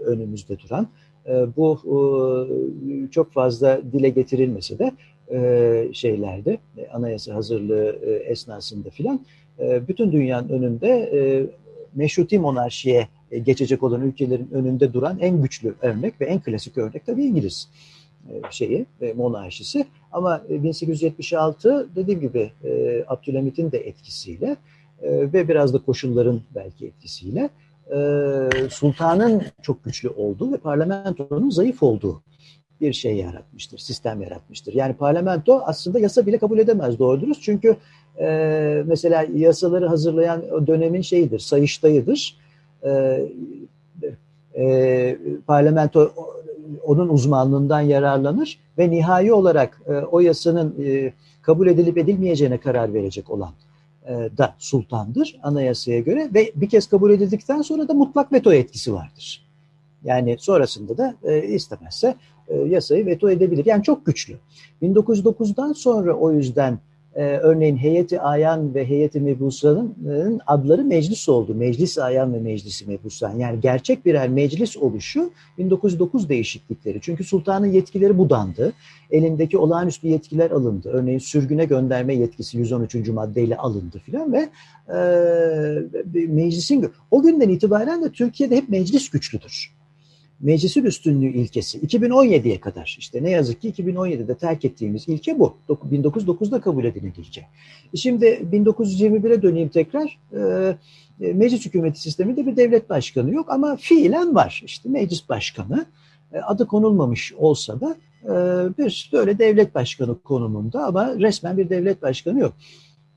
önümüzde 0.07 0.59
duran. 0.59 0.89
E, 1.27 1.57
bu 1.57 1.79
e, 1.85 3.11
çok 3.11 3.33
fazla 3.33 3.81
dile 3.93 4.09
getirilmese 4.09 4.79
de 4.79 4.93
e, 5.31 5.89
şeylerde 5.93 6.59
anayasa 6.93 7.35
hazırlığı 7.35 7.99
esnasında 8.27 8.91
filan 8.91 9.21
e, 9.59 9.89
bütün 9.89 10.13
dünyanın 10.13 10.49
önünde 10.49 10.89
e, 10.89 11.21
meşruti 11.95 12.39
monarşiye 12.39 13.09
e, 13.31 13.39
geçecek 13.39 13.83
olan 13.83 14.01
ülkelerin 14.01 14.49
önünde 14.53 14.93
duran 14.93 15.19
en 15.19 15.43
güçlü 15.43 15.75
örnek 15.83 16.21
ve 16.21 16.25
en 16.25 16.41
klasik 16.41 16.79
örnek 16.79 17.07
tabii 17.07 17.25
İngiliz 17.25 17.69
e, 18.31 18.43
şeyi 18.51 18.87
e, 19.01 19.13
monarşisi 19.13 19.87
ama 20.13 20.43
1876 20.49 21.89
dediğim 21.97 22.21
gibi 22.21 22.53
e, 22.65 23.05
Abdülhamit'in 23.09 23.73
de 23.73 23.79
etkisiyle 23.79 24.57
e, 25.03 25.33
ve 25.33 25.49
biraz 25.49 25.75
da 25.75 25.79
koşulların 25.79 26.41
belki 26.55 26.87
etkisiyle 26.87 27.51
e, 27.95 27.99
sultanın 28.71 29.43
çok 29.63 29.85
güçlü 29.85 30.09
olduğu 30.09 30.53
ve 30.53 30.57
parlamentonun 30.57 31.51
zayıf 31.51 31.83
olduğu 31.83 32.23
bir 32.81 32.93
şey 32.93 33.17
yaratmıştır, 33.17 33.79
sistem 33.79 34.23
yaratmıştır. 34.23 34.75
Yani 34.75 34.95
parlamento 34.95 35.63
aslında 35.65 35.99
yasa 35.99 36.27
bile 36.27 36.39
kabul 36.39 36.59
edemez 36.59 36.99
doğru 36.99 37.21
dürüst. 37.21 37.43
Çünkü 37.43 37.77
e, 38.21 38.83
mesela 38.87 39.27
yasaları 39.35 39.87
hazırlayan 39.87 40.43
o 40.53 40.67
dönemin 40.67 41.03
şeyidir, 41.03 41.39
sayıştayıdır. 41.39 42.37
E, 42.83 43.21
e, 44.55 45.17
parlamento 45.47 46.13
onun 46.85 47.09
uzmanlığından 47.09 47.81
yararlanır 47.81 48.59
ve 48.79 48.91
nihai 48.91 49.33
olarak 49.33 49.83
e, 49.87 49.93
o 49.93 50.21
yasanın 50.21 50.75
e, 50.85 51.13
kabul 51.43 51.67
edilip 51.67 51.99
edilmeyeceğine 51.99 52.59
karar 52.59 52.95
verecek 52.95 53.31
olan 53.31 53.53
e, 54.07 54.13
da 54.39 54.55
sultandır 54.59 55.37
anayasaya 55.43 56.01
göre 56.01 56.29
ve 56.35 56.53
bir 56.55 56.69
kez 56.69 56.87
kabul 56.87 57.11
edildikten 57.11 57.63
sonra 57.63 57.89
da 57.89 57.95
mutlak 57.95 58.33
veto 58.33 58.53
etkisi 58.53 58.95
vardır. 58.95 59.45
Yani 60.05 60.37
sonrasında 60.39 60.99
da 60.99 61.15
e, 61.23 61.43
istemezse 61.43 62.15
e, 62.49 62.57
yasayı 62.57 63.07
veto 63.07 63.31
edebilir. 63.31 63.67
Yani 63.67 63.83
çok 63.83 64.07
güçlü. 64.07 64.37
1909'dan 64.83 65.73
sonra 65.73 66.15
o 66.15 66.33
yüzden 66.33 66.79
e, 67.17 67.23
örneğin 67.23 67.77
heyeti 67.77 68.21
ayan 68.21 68.75
ve 68.75 68.89
heyeti 68.89 69.21
mebusanın 69.21 70.41
adları 70.47 70.85
meclis 70.85 71.29
oldu. 71.29 71.55
Meclis 71.55 71.99
ayan 71.99 72.35
ve 72.35 72.41
meclisi 72.41 72.87
mebusan. 72.87 73.39
Yani 73.39 73.61
gerçek 73.61 74.07
birer 74.07 74.29
meclis 74.29 74.77
oluşu 74.77 75.31
1909 75.59 76.29
değişiklikleri. 76.29 76.99
Çünkü 77.03 77.25
sultanın 77.25 77.67
yetkileri 77.67 78.19
budandı. 78.19 78.73
Elindeki 79.11 79.59
olağanüstü 79.59 80.09
yetkiler 80.09 80.51
alındı. 80.51 80.91
Örneğin 80.93 81.19
sürgüne 81.19 81.65
gönderme 81.65 82.15
yetkisi 82.15 82.59
113. 82.59 83.09
maddeyle 83.09 83.57
alındı 83.57 83.99
filan 83.99 84.33
ve 84.33 84.49
e, 84.89 86.27
meclisin 86.29 86.91
o 87.11 87.23
günden 87.23 87.49
itibaren 87.49 88.03
de 88.03 88.11
Türkiye'de 88.11 88.57
hep 88.57 88.69
meclis 88.69 89.11
güçlüdür. 89.11 89.75
Meclisin 90.41 90.85
üstünlüğü 90.85 91.33
ilkesi 91.33 91.81
2017'ye 91.81 92.61
kadar 92.61 92.97
işte 92.99 93.23
ne 93.23 93.31
yazık 93.31 93.61
ki 93.61 93.71
2017'de 93.71 94.35
terk 94.35 94.65
ettiğimiz 94.65 95.09
ilke 95.09 95.39
bu. 95.39 95.57
1909'da 95.69 96.61
kabul 96.61 96.85
edilen 96.85 97.13
ilke. 97.19 97.47
Şimdi 97.95 98.27
1921'e 98.53 99.43
döneyim 99.43 99.69
tekrar. 99.69 100.19
Ee, 100.37 100.77
meclis 101.19 101.67
hükümeti 101.67 102.01
sisteminde 102.01 102.47
bir 102.47 102.57
devlet 102.57 102.91
başkanı 102.91 103.35
yok 103.35 103.51
ama 103.51 103.77
fiilen 103.77 104.35
var. 104.35 104.63
İşte 104.65 104.89
meclis 104.89 105.29
başkanı 105.29 105.87
adı 106.43 106.67
konulmamış 106.67 107.33
olsa 107.33 107.81
da 107.81 107.97
bir 108.79 109.11
böyle 109.13 109.39
devlet 109.39 109.75
başkanı 109.75 110.19
konumunda 110.23 110.85
ama 110.85 111.15
resmen 111.15 111.57
bir 111.57 111.71
devlet 111.71 112.03
başkanı 112.03 112.39
yok. 112.39 112.55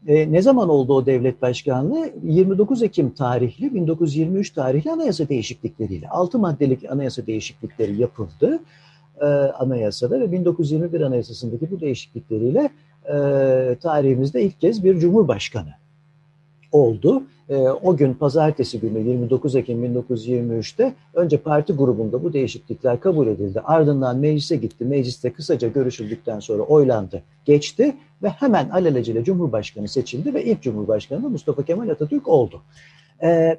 E, 0.08 0.32
ne 0.32 0.42
zaman 0.42 0.70
oldu 0.70 0.94
o 0.94 1.06
devlet 1.06 1.42
başkanlığı? 1.42 2.10
29 2.24 2.84
Ekim 2.84 3.10
tarihli, 3.10 3.74
1923 3.74 4.54
tarihli 4.54 4.92
anayasa 4.92 5.30
değişiklikleriyle. 5.30 6.10
6 6.10 6.40
maddelik 6.40 6.92
anayasa 6.92 7.28
değişiklikleri 7.28 8.02
yapıldı 8.02 8.60
e, 9.22 9.26
anayasada 9.26 10.20
ve 10.20 10.32
1921 10.32 11.02
anayasasındaki 11.02 11.72
bu 11.72 11.80
değişiklikleriyle 11.80 12.70
e, 13.06 13.16
tarihimizde 13.82 14.44
ilk 14.44 14.62
kez 14.62 14.84
bir 14.84 15.00
cumhurbaşkanı 15.00 15.74
oldu. 16.72 17.24
E, 17.50 17.56
o 17.58 17.98
gün 17.98 18.14
pazartesi 18.14 18.80
günü 18.80 19.10
29 19.10 19.56
Ekim 19.56 19.86
1923'te 19.86 20.94
önce 21.14 21.38
parti 21.38 21.74
grubunda 21.74 22.24
bu 22.24 22.34
değişiklikler 22.34 23.00
kabul 23.00 23.28
edildi. 23.28 23.62
Ardından 23.62 24.18
meclise 24.18 24.56
gitti. 24.56 24.86
Mecliste 24.86 25.34
kısaca 25.34 25.68
görüşüldükten 25.68 26.40
sonra 26.40 26.64
oylandı, 26.64 27.24
geçti 27.46 27.96
ve 28.24 28.30
hemen 28.30 28.70
alelacele 28.70 29.24
Cumhurbaşkanı 29.24 29.88
seçildi 29.88 30.34
ve 30.34 30.46
ilk 30.46 30.62
Cumhurbaşkanı 30.62 31.30
Mustafa 31.30 31.64
Kemal 31.64 31.90
Atatürk 31.90 32.28
oldu. 32.28 32.62
E, 33.24 33.58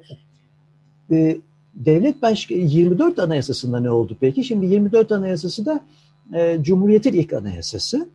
e, 1.11 1.37
Devlet 1.73 2.21
Başkanı 2.21 2.57
24 2.57 3.19
Anayasası'nda 3.19 3.79
ne 3.79 3.91
oldu 3.91 4.17
peki? 4.19 4.43
Şimdi 4.43 4.65
24 4.65 5.11
Anayasası 5.11 5.65
da 5.65 5.79
e, 6.33 6.57
Cumhuriyet'in 6.61 7.13
ilk 7.13 7.33
anayasası. 7.33 8.09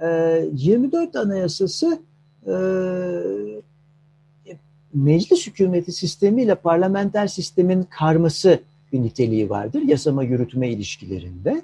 E, 0.00 0.08
24 0.52 1.16
Anayasası 1.16 1.98
e, 2.46 2.52
meclis 4.94 5.46
hükümeti 5.46 5.92
sistemiyle 5.92 6.54
parlamenter 6.54 7.26
sistemin 7.26 7.82
karması 7.82 8.60
bir 8.92 9.02
niteliği 9.02 9.50
vardır 9.50 9.82
yasama 9.82 10.24
yürütme 10.24 10.68
ilişkilerinde. 10.68 11.62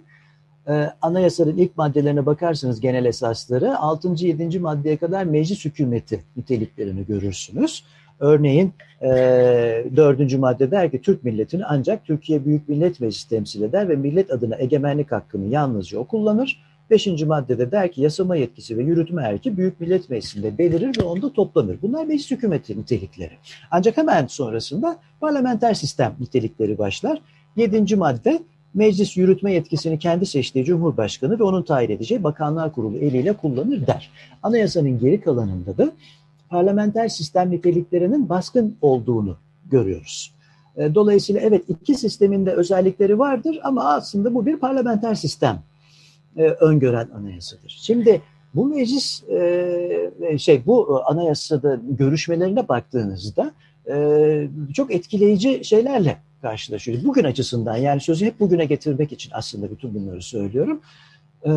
Ee, 0.69 0.91
anayasanın 1.03 1.57
ilk 1.57 1.77
maddelerine 1.77 2.27
bakarsanız 2.27 2.81
genel 2.81 3.05
esasları 3.05 3.79
6. 3.79 4.09
7. 4.27 4.59
maddeye 4.59 4.97
kadar 4.97 5.25
meclis 5.25 5.65
hükümeti 5.65 6.21
niteliklerini 6.37 7.07
görürsünüz. 7.07 7.85
Örneğin 8.21 8.73
e, 9.03 9.09
4. 9.97 10.39
madde 10.39 10.71
der 10.71 10.91
ki 10.91 11.03
Türk 11.03 11.25
milletini 11.25 11.65
ancak 11.65 12.05
Türkiye 12.05 12.45
Büyük 12.45 12.69
Millet 12.69 13.01
Meclisi 13.01 13.29
temsil 13.29 13.63
eder 13.63 13.89
ve 13.89 13.97
millet 13.97 14.31
adına 14.31 14.57
egemenlik 14.57 15.13
hakkını 15.13 15.47
yalnızca 15.47 15.99
o 15.99 16.05
kullanır 16.05 16.63
Beşinci 16.91 17.27
maddede 17.27 17.71
der 17.71 17.93
ki 17.93 18.03
yasama 18.03 18.37
yetkisi 18.37 18.79
ve 18.79 18.83
yürütme 18.83 19.23
erki 19.23 19.57
Büyük 19.57 19.81
Millet 19.81 20.11
Meclisi'nde 20.11 20.59
belirir 20.59 20.99
ve 21.01 21.03
onda 21.03 21.33
toplanır. 21.33 21.79
Bunlar 21.83 22.05
meclis 22.05 22.31
hükümeti 22.31 22.79
nitelikleri. 22.79 23.33
Ancak 23.71 23.97
hemen 23.97 24.27
sonrasında 24.27 24.99
parlamenter 25.21 25.75
sistem 25.75 26.15
nitelikleri 26.21 26.79
başlar. 26.79 27.21
Yedinci 27.57 27.97
madde 27.97 28.43
meclis 28.75 29.17
yürütme 29.17 29.53
yetkisini 29.53 29.99
kendi 29.99 30.27
seçtiği 30.27 30.65
Cumhurbaşkanı 30.65 31.39
ve 31.39 31.43
onun 31.43 31.63
tayin 31.63 31.91
edeceği 31.91 32.25
Bakanlar 32.25 32.73
Kurulu 32.73 32.97
eliyle 32.97 33.33
kullanır 33.33 33.87
der. 33.87 34.11
Anayasanın 34.43 34.99
geri 34.99 35.21
kalanında 35.21 35.79
da 35.79 35.93
parlamenter 36.51 37.09
sistem 37.09 37.51
niteliklerinin 37.51 38.29
baskın 38.29 38.77
olduğunu 38.83 39.37
görüyoruz. 39.71 40.35
E, 40.77 40.95
dolayısıyla 40.95 41.41
evet 41.41 41.65
iki 41.69 41.95
sistemin 41.95 42.47
de 42.47 42.53
özellikleri 42.53 43.19
vardır 43.19 43.59
ama 43.63 43.85
aslında 43.85 44.35
bu 44.35 44.47
bir 44.47 44.57
parlamenter 44.57 45.15
sistem 45.15 45.63
e, 46.37 46.43
öngören 46.43 47.09
anayasadır. 47.15 47.79
Şimdi 47.83 48.21
bu 48.55 48.67
meclis 48.67 49.23
e, 49.29 50.11
e, 50.21 50.39
şey 50.39 50.67
bu 50.67 51.03
anayasada 51.07 51.81
görüşmelerine 51.91 52.69
baktığınızda 52.69 53.53
e, 53.91 54.49
çok 54.75 54.95
etkileyici 54.95 55.65
şeylerle 55.65 56.17
karşılaşıyor. 56.43 57.05
Bugün 57.05 57.25
açısından 57.25 57.77
yani 57.77 58.01
sözü 58.01 58.27
hep 58.27 58.41
bugüne 58.41 58.65
getirmek 58.65 59.13
için 59.13 59.31
aslında 59.35 59.71
bütün 59.71 59.95
bunları 59.95 60.23
söylüyorum. 60.23 60.81
E, 61.47 61.51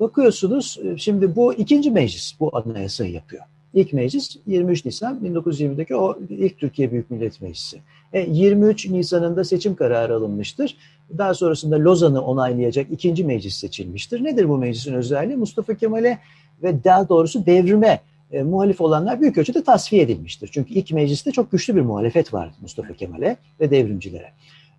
bakıyorsunuz 0.00 0.78
e, 0.84 0.98
şimdi 0.98 1.36
bu 1.36 1.54
ikinci 1.54 1.90
meclis 1.90 2.34
bu 2.40 2.56
anayasayı 2.56 3.12
yapıyor. 3.12 3.44
İlk 3.74 3.92
meclis 3.92 4.36
23 4.46 4.84
Nisan 4.84 5.20
1920'deki 5.24 5.96
o 5.96 6.18
ilk 6.28 6.58
Türkiye 6.58 6.92
Büyük 6.92 7.10
Millet 7.10 7.40
Meclisi. 7.40 7.80
E, 8.12 8.20
23 8.20 8.88
Nisan'ında 8.88 9.44
seçim 9.44 9.74
kararı 9.74 10.14
alınmıştır. 10.14 10.76
Daha 11.18 11.34
sonrasında 11.34 11.76
Lozan'ı 11.76 12.22
onaylayacak 12.22 12.86
ikinci 12.90 13.24
meclis 13.24 13.54
seçilmiştir. 13.54 14.24
Nedir 14.24 14.48
bu 14.48 14.58
meclisin 14.58 14.94
özelliği? 14.94 15.36
Mustafa 15.36 15.74
Kemal'e 15.74 16.18
ve 16.62 16.84
daha 16.84 17.08
doğrusu 17.08 17.46
devrime 17.46 18.00
e, 18.32 18.42
muhalif 18.42 18.80
olanlar 18.80 19.20
büyük 19.20 19.38
ölçüde 19.38 19.62
tasfiye 19.64 20.02
edilmiştir. 20.02 20.50
Çünkü 20.52 20.74
ilk 20.74 20.92
mecliste 20.92 21.30
çok 21.30 21.52
güçlü 21.52 21.76
bir 21.76 21.80
muhalefet 21.80 22.34
vardı 22.34 22.54
Mustafa 22.60 22.94
Kemal'e 22.94 23.36
ve 23.60 23.70
devrimcilere. 23.70 24.32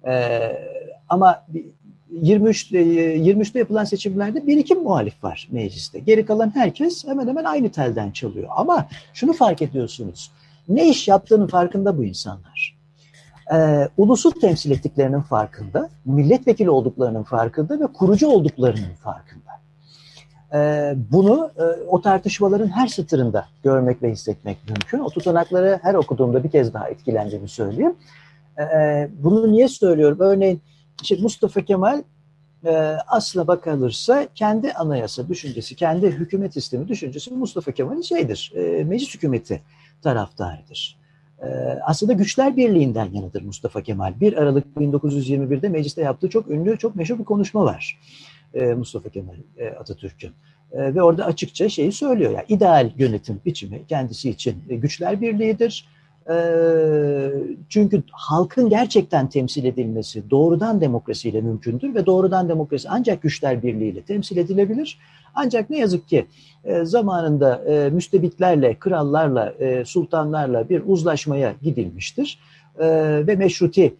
E, 0.08 0.14
ama 1.10 1.46
23 2.12 2.72
23'te 2.72 3.60
e, 3.60 3.60
yapılan 3.60 3.84
seçimlerde 3.84 4.48
bir 4.48 4.58
iki 4.58 4.76
muhalif 4.76 5.24
var 5.24 5.48
mecliste. 5.52 6.00
Geri 6.00 6.26
kalan 6.26 6.56
herkes 6.56 7.08
hemen 7.08 7.28
hemen 7.28 7.44
aynı 7.44 7.70
telden 7.70 8.12
çalıyor. 8.12 8.48
Ama 8.56 8.88
şunu 9.14 9.34
fark 9.34 9.62
ediyorsunuz. 9.62 10.32
Ne 10.70 10.90
iş 10.90 11.08
yaptığının 11.08 11.48
farkında 11.48 11.98
bu 11.98 12.04
insanlar. 12.04 12.78
Ee, 13.54 13.90
ulusu 13.98 14.32
temsil 14.32 14.72
ettiklerinin 14.72 15.22
farkında, 15.22 15.90
milletvekili 16.06 16.70
olduklarının 16.70 17.24
farkında 17.24 17.80
ve 17.80 17.88
kurucu 17.88 18.28
olduklarının 18.28 18.94
farkında. 19.04 19.52
Ee, 20.54 20.96
bunu 21.12 21.52
e, 21.58 21.64
o 21.88 22.02
tartışmaların 22.02 22.68
her 22.68 22.88
satırında 22.88 23.46
görmek 23.64 24.04
ve 24.04 24.12
hissetmek 24.12 24.58
mümkün. 24.70 25.00
O 25.00 25.10
tutanakları 25.10 25.80
her 25.82 25.94
okuduğumda 25.94 26.44
bir 26.44 26.52
kez 26.52 26.74
daha 26.74 26.90
etkilendiğimi 26.90 27.50
söyleyeyim. 27.50 27.96
Ee, 28.60 29.10
bunu 29.24 29.52
niye 29.52 29.68
söylüyorum? 29.68 30.18
Örneğin 30.20 30.62
işte 31.02 31.16
Mustafa 31.22 31.62
Kemal 31.62 32.04
e, 32.66 32.72
aslına 33.08 33.48
bakılırsa 33.48 34.28
kendi 34.36 34.74
anayasa 34.74 35.30
düşüncesi, 35.30 35.76
kendi 35.76 36.08
hükümet 36.08 36.54
sistemi 36.54 36.88
düşüncesi 36.88 37.34
Mustafa 37.34 37.72
Kemal'in 37.72 38.02
şeydir, 38.02 38.54
e, 38.56 38.84
meclis 38.84 39.16
hükümeti 39.16 39.62
taraftarıdır. 40.02 40.98
E, 41.42 41.48
aslında 41.86 42.14
güçler 42.14 42.58
birliğinden 42.58 43.12
yanıdır 43.14 43.42
Mustafa 43.42 43.82
Kemal. 43.82 44.20
1 44.20 44.34
Aralık 44.34 44.66
1921'de 44.78 45.70
mecliste 45.70 46.02
yaptığı 46.02 46.30
çok 46.30 46.50
ünlü, 46.50 46.78
çok 46.78 46.96
meşhur 46.96 47.20
bir 47.20 47.26
konuşma 47.26 47.66
var 47.66 48.00
e, 48.54 48.74
Mustafa 48.74 49.10
Kemal 49.10 49.36
e, 49.58 49.70
Atatürk'ün. 49.70 50.32
E, 50.72 50.96
ve 50.96 51.02
orada 51.02 51.26
açıkça 51.26 51.70
şeyi 51.70 51.92
söylüyor. 51.92 52.32
Yani 52.32 52.46
ideal 52.48 52.92
yönetim 52.98 53.42
biçimi 53.46 53.88
kendisi 53.88 54.30
için 54.30 54.64
e, 54.70 54.76
güçler 54.76 55.22
birliğidir 55.22 55.86
çünkü 57.70 58.04
halkın 58.12 58.70
gerçekten 58.70 59.30
temsil 59.30 59.66
edilmesi 59.66 60.30
doğrudan 60.30 60.82
demokrasiyle 60.82 61.42
mümkündür 61.42 61.96
ve 61.96 62.06
doğrudan 62.06 62.50
demokrasi 62.50 62.90
ancak 62.90 63.22
güçler 63.22 63.64
birliğiyle 63.64 64.02
temsil 64.02 64.38
edilebilir. 64.38 64.98
Ancak 65.36 65.70
ne 65.70 65.78
yazık 65.78 66.08
ki 66.08 66.26
e, 66.64 66.86
zamanında 66.86 67.64
e, 67.66 67.90
müstebitlerle, 67.90 68.76
krallarla, 68.80 69.54
e, 69.60 69.86
sultanlarla 69.86 70.70
bir 70.70 70.82
uzlaşmaya 70.86 71.54
gidilmiştir 71.62 72.40
ve 73.28 73.36
meşruti 73.36 73.96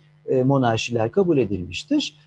monarşiler 0.46 1.12
kabul 1.12 1.38
edilmiştir. 1.38 2.18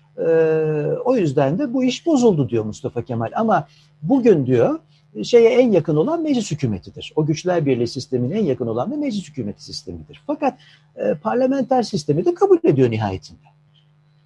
O 1.05 1.15
yüzden 1.15 1.59
de 1.59 1.73
bu 1.73 1.83
iş 1.83 2.05
bozuldu 2.05 2.49
diyor 2.49 2.65
Mustafa 2.65 3.01
Kemal. 3.01 3.31
Ama 3.35 3.67
bugün 4.01 4.45
diyor 4.45 4.79
şeye 5.23 5.49
en 5.49 5.71
yakın 5.71 5.95
olan 5.95 6.21
meclis 6.21 6.51
hükümetidir. 6.51 7.13
O 7.15 7.25
güçler 7.25 7.65
birliği 7.65 7.87
sistemine 7.87 8.39
en 8.39 8.45
yakın 8.45 8.67
olan 8.67 8.91
da 8.91 8.97
meclis 8.97 9.29
hükümeti 9.29 9.63
sistemidir. 9.63 10.21
Fakat 10.27 10.59
e, 10.95 11.13
parlamenter 11.13 11.83
sistemi 11.83 12.25
de 12.25 12.33
kabul 12.33 12.57
ediyor 12.63 12.91
nihayetinde. 12.91 13.51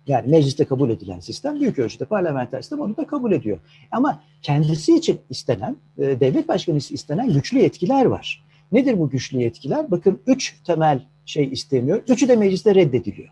Yani 0.08 0.32
mecliste 0.32 0.66
kabul 0.66 0.90
edilen 0.90 1.20
sistem 1.20 1.60
büyük 1.60 1.80
ölçüde 1.80 2.06
parlamenter 2.06 2.62
sistem 2.62 2.80
onu 2.80 2.98
da 2.98 3.08
kabul 3.08 3.32
ediyor. 3.32 3.60
Ama 3.92 4.24
kendisi 4.42 4.96
için 4.96 5.20
istenen, 5.30 5.76
e, 5.98 6.20
devlet 6.20 6.48
başkanı 6.48 6.78
istenen 6.78 7.34
güçlü 7.34 7.60
yetkiler 7.60 8.06
var. 8.06 8.44
Nedir 8.72 9.00
bu 9.00 9.10
güçlü 9.10 9.42
yetkiler? 9.42 9.92
Bakın 9.92 10.20
üç 10.28 10.56
temel 10.64 11.02
şey 11.26 11.50
isteniyor. 11.52 12.04
Üçü 12.08 12.28
de 12.28 12.36
mecliste 12.36 12.76
reddediliyor. 12.76 13.30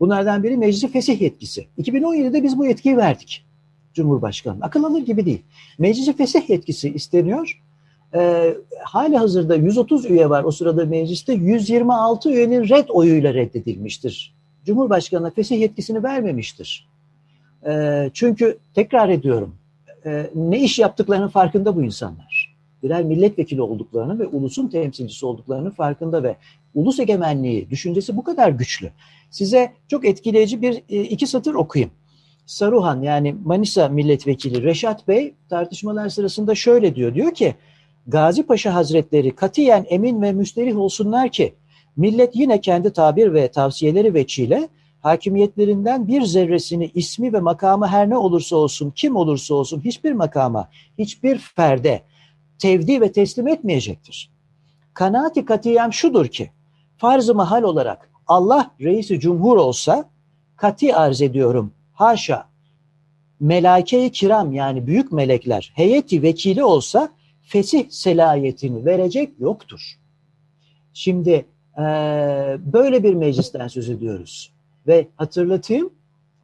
Bunlardan 0.00 0.42
biri 0.42 0.56
meclisi 0.56 0.88
fesih 0.88 1.20
yetkisi. 1.20 1.66
2017'de 1.78 2.42
biz 2.42 2.58
bu 2.58 2.66
yetkiyi 2.66 2.96
verdik. 2.96 3.46
Cumhurbaşkanı. 3.94 4.58
Akıl 4.60 4.84
alır 4.84 5.00
gibi 5.00 5.26
değil. 5.26 5.42
Meclisi 5.78 6.16
fesih 6.16 6.50
yetkisi 6.50 6.94
isteniyor. 6.94 7.60
E, 8.14 8.54
hali 8.84 9.16
hazırda 9.16 9.54
130 9.54 10.04
üye 10.04 10.30
var 10.30 10.44
o 10.44 10.50
sırada 10.50 10.84
mecliste. 10.84 11.32
126 11.32 12.30
üyenin 12.30 12.68
red 12.68 12.88
oyuyla 12.88 13.34
reddedilmiştir. 13.34 14.34
Cumhurbaşkanına 14.66 15.30
fesih 15.30 15.60
yetkisini 15.60 16.02
vermemiştir. 16.02 16.88
E, 17.66 18.10
çünkü 18.14 18.58
tekrar 18.74 19.08
ediyorum 19.08 19.54
e, 20.06 20.30
ne 20.34 20.60
iş 20.60 20.78
yaptıklarının 20.78 21.28
farkında 21.28 21.76
bu 21.76 21.82
insanlar. 21.82 22.54
birer 22.82 23.04
milletvekili 23.04 23.62
olduklarını 23.62 24.18
ve 24.18 24.26
ulusun 24.26 24.68
temsilcisi 24.68 25.26
olduklarını 25.26 25.70
farkında 25.70 26.22
ve 26.22 26.36
ulus 26.74 27.00
egemenliği 27.00 27.70
düşüncesi 27.70 28.16
bu 28.16 28.24
kadar 28.24 28.48
güçlü. 28.48 28.90
Size 29.30 29.72
çok 29.88 30.04
etkileyici 30.04 30.62
bir 30.62 30.82
e, 30.88 31.02
iki 31.02 31.26
satır 31.26 31.54
okuyayım. 31.54 31.92
Saruhan 32.46 33.02
yani 33.02 33.36
Manisa 33.44 33.88
milletvekili 33.88 34.62
Reşat 34.62 35.08
Bey 35.08 35.34
tartışmalar 35.48 36.08
sırasında 36.08 36.54
şöyle 36.54 36.94
diyor. 36.94 37.14
Diyor 37.14 37.34
ki 37.34 37.54
Gazi 38.06 38.42
Paşa 38.46 38.74
Hazretleri 38.74 39.34
katiyen 39.34 39.86
emin 39.88 40.22
ve 40.22 40.32
müsterih 40.32 40.78
olsunlar 40.78 41.28
ki 41.28 41.54
millet 41.96 42.36
yine 42.36 42.60
kendi 42.60 42.92
tabir 42.92 43.32
ve 43.34 43.48
tavsiyeleri 43.48 44.14
veçile 44.14 44.68
hakimiyetlerinden 45.00 46.08
bir 46.08 46.22
zerresini 46.22 46.90
ismi 46.94 47.32
ve 47.32 47.40
makamı 47.40 47.86
her 47.86 48.10
ne 48.10 48.16
olursa 48.16 48.56
olsun, 48.56 48.90
kim 48.90 49.16
olursa 49.16 49.54
olsun 49.54 49.80
hiçbir 49.84 50.12
makama, 50.12 50.68
hiçbir 50.98 51.38
ferde 51.38 52.02
tevdi 52.58 53.00
ve 53.00 53.12
teslim 53.12 53.48
etmeyecektir. 53.48 54.30
Kanaati 54.94 55.44
katiyem 55.44 55.92
şudur 55.92 56.26
ki, 56.26 56.50
farz-ı 56.96 57.34
mahal 57.34 57.62
olarak 57.62 58.10
Allah 58.26 58.70
reisi 58.80 59.20
cumhur 59.20 59.56
olsa, 59.56 60.04
kati 60.56 60.96
arz 60.96 61.22
ediyorum, 61.22 61.72
haşa, 61.94 62.48
melake-i 63.40 64.10
kiram 64.10 64.52
yani 64.52 64.86
büyük 64.86 65.12
melekler, 65.12 65.72
heyeti 65.74 66.22
vekili 66.22 66.64
olsa, 66.64 67.08
fesih 67.42 67.90
selayetini 67.90 68.84
verecek 68.84 69.32
yoktur. 69.38 69.98
Şimdi 70.92 71.46
e, 71.78 71.82
böyle 72.72 73.02
bir 73.02 73.14
meclisten 73.14 73.68
söz 73.68 73.90
ediyoruz. 73.90 74.52
Ve 74.86 75.08
hatırlatayım 75.16 75.90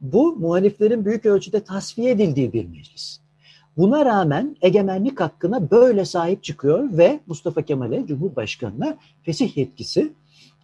bu 0.01 0.37
muhaliflerin 0.37 1.05
büyük 1.05 1.27
ölçüde 1.27 1.65
tasfiye 1.65 2.11
edildiği 2.11 2.53
bir 2.53 2.65
meclis. 2.65 3.21
Buna 3.77 4.05
rağmen 4.05 4.57
egemenlik 4.63 5.21
hakkına 5.21 5.71
böyle 5.71 6.05
sahip 6.05 6.43
çıkıyor 6.43 6.89
ve 6.99 7.21
Mustafa 7.27 7.63
Kemal'e 7.63 8.07
Cumhurbaşkanı'na 8.07 8.97
fesih 9.23 9.57
yetkisi 9.57 10.13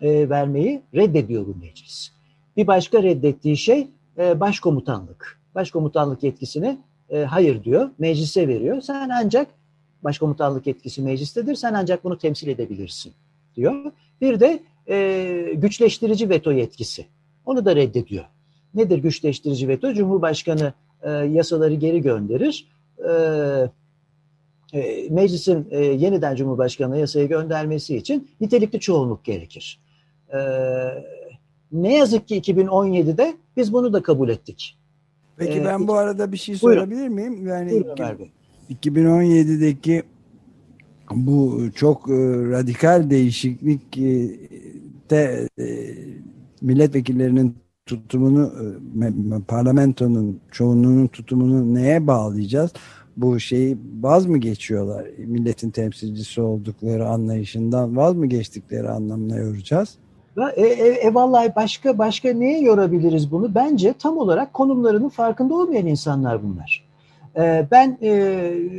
e, 0.00 0.28
vermeyi 0.30 0.82
reddediyor 0.94 1.46
bu 1.46 1.54
meclis. 1.60 2.10
Bir 2.56 2.66
başka 2.66 3.02
reddettiği 3.02 3.56
şey 3.56 3.88
e, 4.18 4.40
başkomutanlık. 4.40 5.40
Başkomutanlık 5.54 6.22
yetkisini 6.22 6.78
e, 7.10 7.24
hayır 7.24 7.64
diyor, 7.64 7.90
meclise 7.98 8.48
veriyor. 8.48 8.80
Sen 8.80 9.10
ancak 9.22 9.46
başkomutanlık 10.04 10.66
yetkisi 10.66 11.02
meclistedir, 11.02 11.54
sen 11.54 11.74
ancak 11.74 12.04
bunu 12.04 12.18
temsil 12.18 12.48
edebilirsin 12.48 13.12
diyor. 13.56 13.92
Bir 14.20 14.40
de 14.40 14.62
e, 14.88 15.52
güçleştirici 15.54 16.28
veto 16.28 16.52
yetkisi. 16.52 17.06
Onu 17.46 17.64
da 17.64 17.76
reddediyor. 17.76 18.24
Nedir 18.74 18.98
güçleştirici 18.98 19.68
veto? 19.68 19.94
Cumhurbaşkanı 19.94 20.72
e, 21.02 21.10
yasaları 21.10 21.74
geri 21.74 22.02
gönderir. 22.02 22.68
E, 23.08 23.12
e, 24.72 25.08
meclisin 25.10 25.68
e, 25.70 25.84
yeniden 25.84 26.36
Cumhurbaşkanı'na 26.36 26.96
yasayı 26.96 27.28
göndermesi 27.28 27.96
için 27.96 28.30
nitelikli 28.40 28.80
çoğunluk 28.80 29.24
gerekir. 29.24 29.80
E, 30.32 30.38
ne 31.72 31.94
yazık 31.94 32.28
ki 32.28 32.40
2017'de 32.40 33.36
biz 33.56 33.72
bunu 33.72 33.92
da 33.92 34.02
kabul 34.02 34.28
ettik. 34.28 34.78
Peki 35.36 35.64
ben 35.64 35.82
ee, 35.82 35.88
bu 35.88 35.94
arada 35.94 36.32
bir 36.32 36.36
şey 36.36 36.54
sorabilir 36.54 37.08
miyim? 37.08 37.46
Yani 37.46 37.70
buyurun 37.70 38.30
2017'deki 38.70 40.02
bu 41.10 41.62
çok 41.74 42.10
e, 42.10 42.14
radikal 42.50 43.10
değişiklik 43.10 43.98
e, 43.98 44.30
de 45.10 45.48
e, 45.58 45.94
milletvekillerinin 46.60 47.56
tutumunu 47.86 48.52
e, 49.02 49.42
parlamentonun 49.48 50.40
çoğunluğunun 50.50 51.06
tutumunu 51.06 51.74
neye 51.74 52.06
bağlayacağız? 52.06 52.72
Bu 53.16 53.40
şeyi 53.40 53.78
vaz 54.00 54.26
mı 54.26 54.38
geçiyorlar? 54.38 55.06
Milletin 55.18 55.70
temsilcisi 55.70 56.40
oldukları 56.40 57.08
anlayışından 57.08 57.96
vaz 57.96 58.14
mı 58.14 58.26
geçtikleri 58.26 58.88
anlamına 58.88 59.36
yoracağız? 59.36 59.98
E, 60.56 60.62
e, 60.62 60.88
e 60.88 61.14
vallahi 61.14 61.52
başka 61.56 61.98
başka 61.98 62.32
neye 62.32 62.60
yorabiliriz 62.60 63.30
bunu? 63.30 63.54
Bence 63.54 63.92
tam 63.98 64.18
olarak 64.18 64.54
konumlarının 64.54 65.08
farkında 65.08 65.54
olmayan 65.54 65.86
insanlar 65.86 66.40
bunlar. 66.42 66.84
E, 67.36 67.66
ben 67.70 67.98
e, 68.02 68.10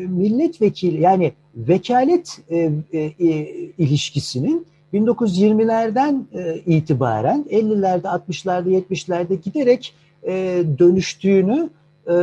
milletvekili 0.09 1.01
yani 1.01 1.33
vekalet 1.55 2.39
e, 2.49 2.71
e, 2.93 2.99
e 2.99 3.49
ilişkisinin 3.77 4.67
1920'lerden 4.93 6.25
e, 6.33 6.57
itibaren 6.65 7.45
50'lerde, 7.49 8.07
60'larda, 8.07 8.69
70'lerde 8.69 9.41
giderek 9.41 9.93
e, 10.27 10.63
dönüştüğünü 10.79 11.69
e, 12.09 12.15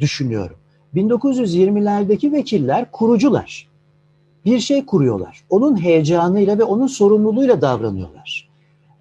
düşünüyorum. 0.00 0.56
1920'lerdeki 0.94 2.32
vekiller 2.32 2.90
kurucular. 2.90 3.68
Bir 4.44 4.60
şey 4.60 4.86
kuruyorlar. 4.86 5.44
Onun 5.50 5.82
heyecanıyla 5.82 6.58
ve 6.58 6.64
onun 6.64 6.86
sorumluluğuyla 6.86 7.60
davranıyorlar. 7.60 8.45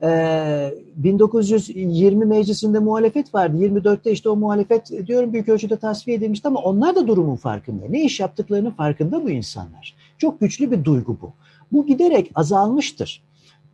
1920 0.02 2.26
meclisinde 2.26 2.80
muhalefet 2.80 3.36
vardı. 3.36 3.58
24'te 3.58 4.12
işte 4.12 4.30
o 4.30 4.36
muhalefet 4.36 5.08
diyorum 5.08 5.34
büyük 5.34 5.50
ölçüde 5.50 5.78
tasfiye 5.78 6.18
edilmişti 6.18 6.48
ama 6.48 6.60
onlar 6.60 6.96
da 6.96 7.08
durumun 7.08 7.36
farkında. 7.36 7.86
Ne 7.90 8.04
iş 8.04 8.20
yaptıklarının 8.20 8.72
farkında 8.72 9.24
bu 9.24 9.30
insanlar. 9.30 9.96
Çok 10.18 10.40
güçlü 10.40 10.72
bir 10.72 10.84
duygu 10.84 11.18
bu. 11.22 11.34
Bu 11.72 11.86
giderek 11.86 12.32
azalmıştır. 12.36 13.24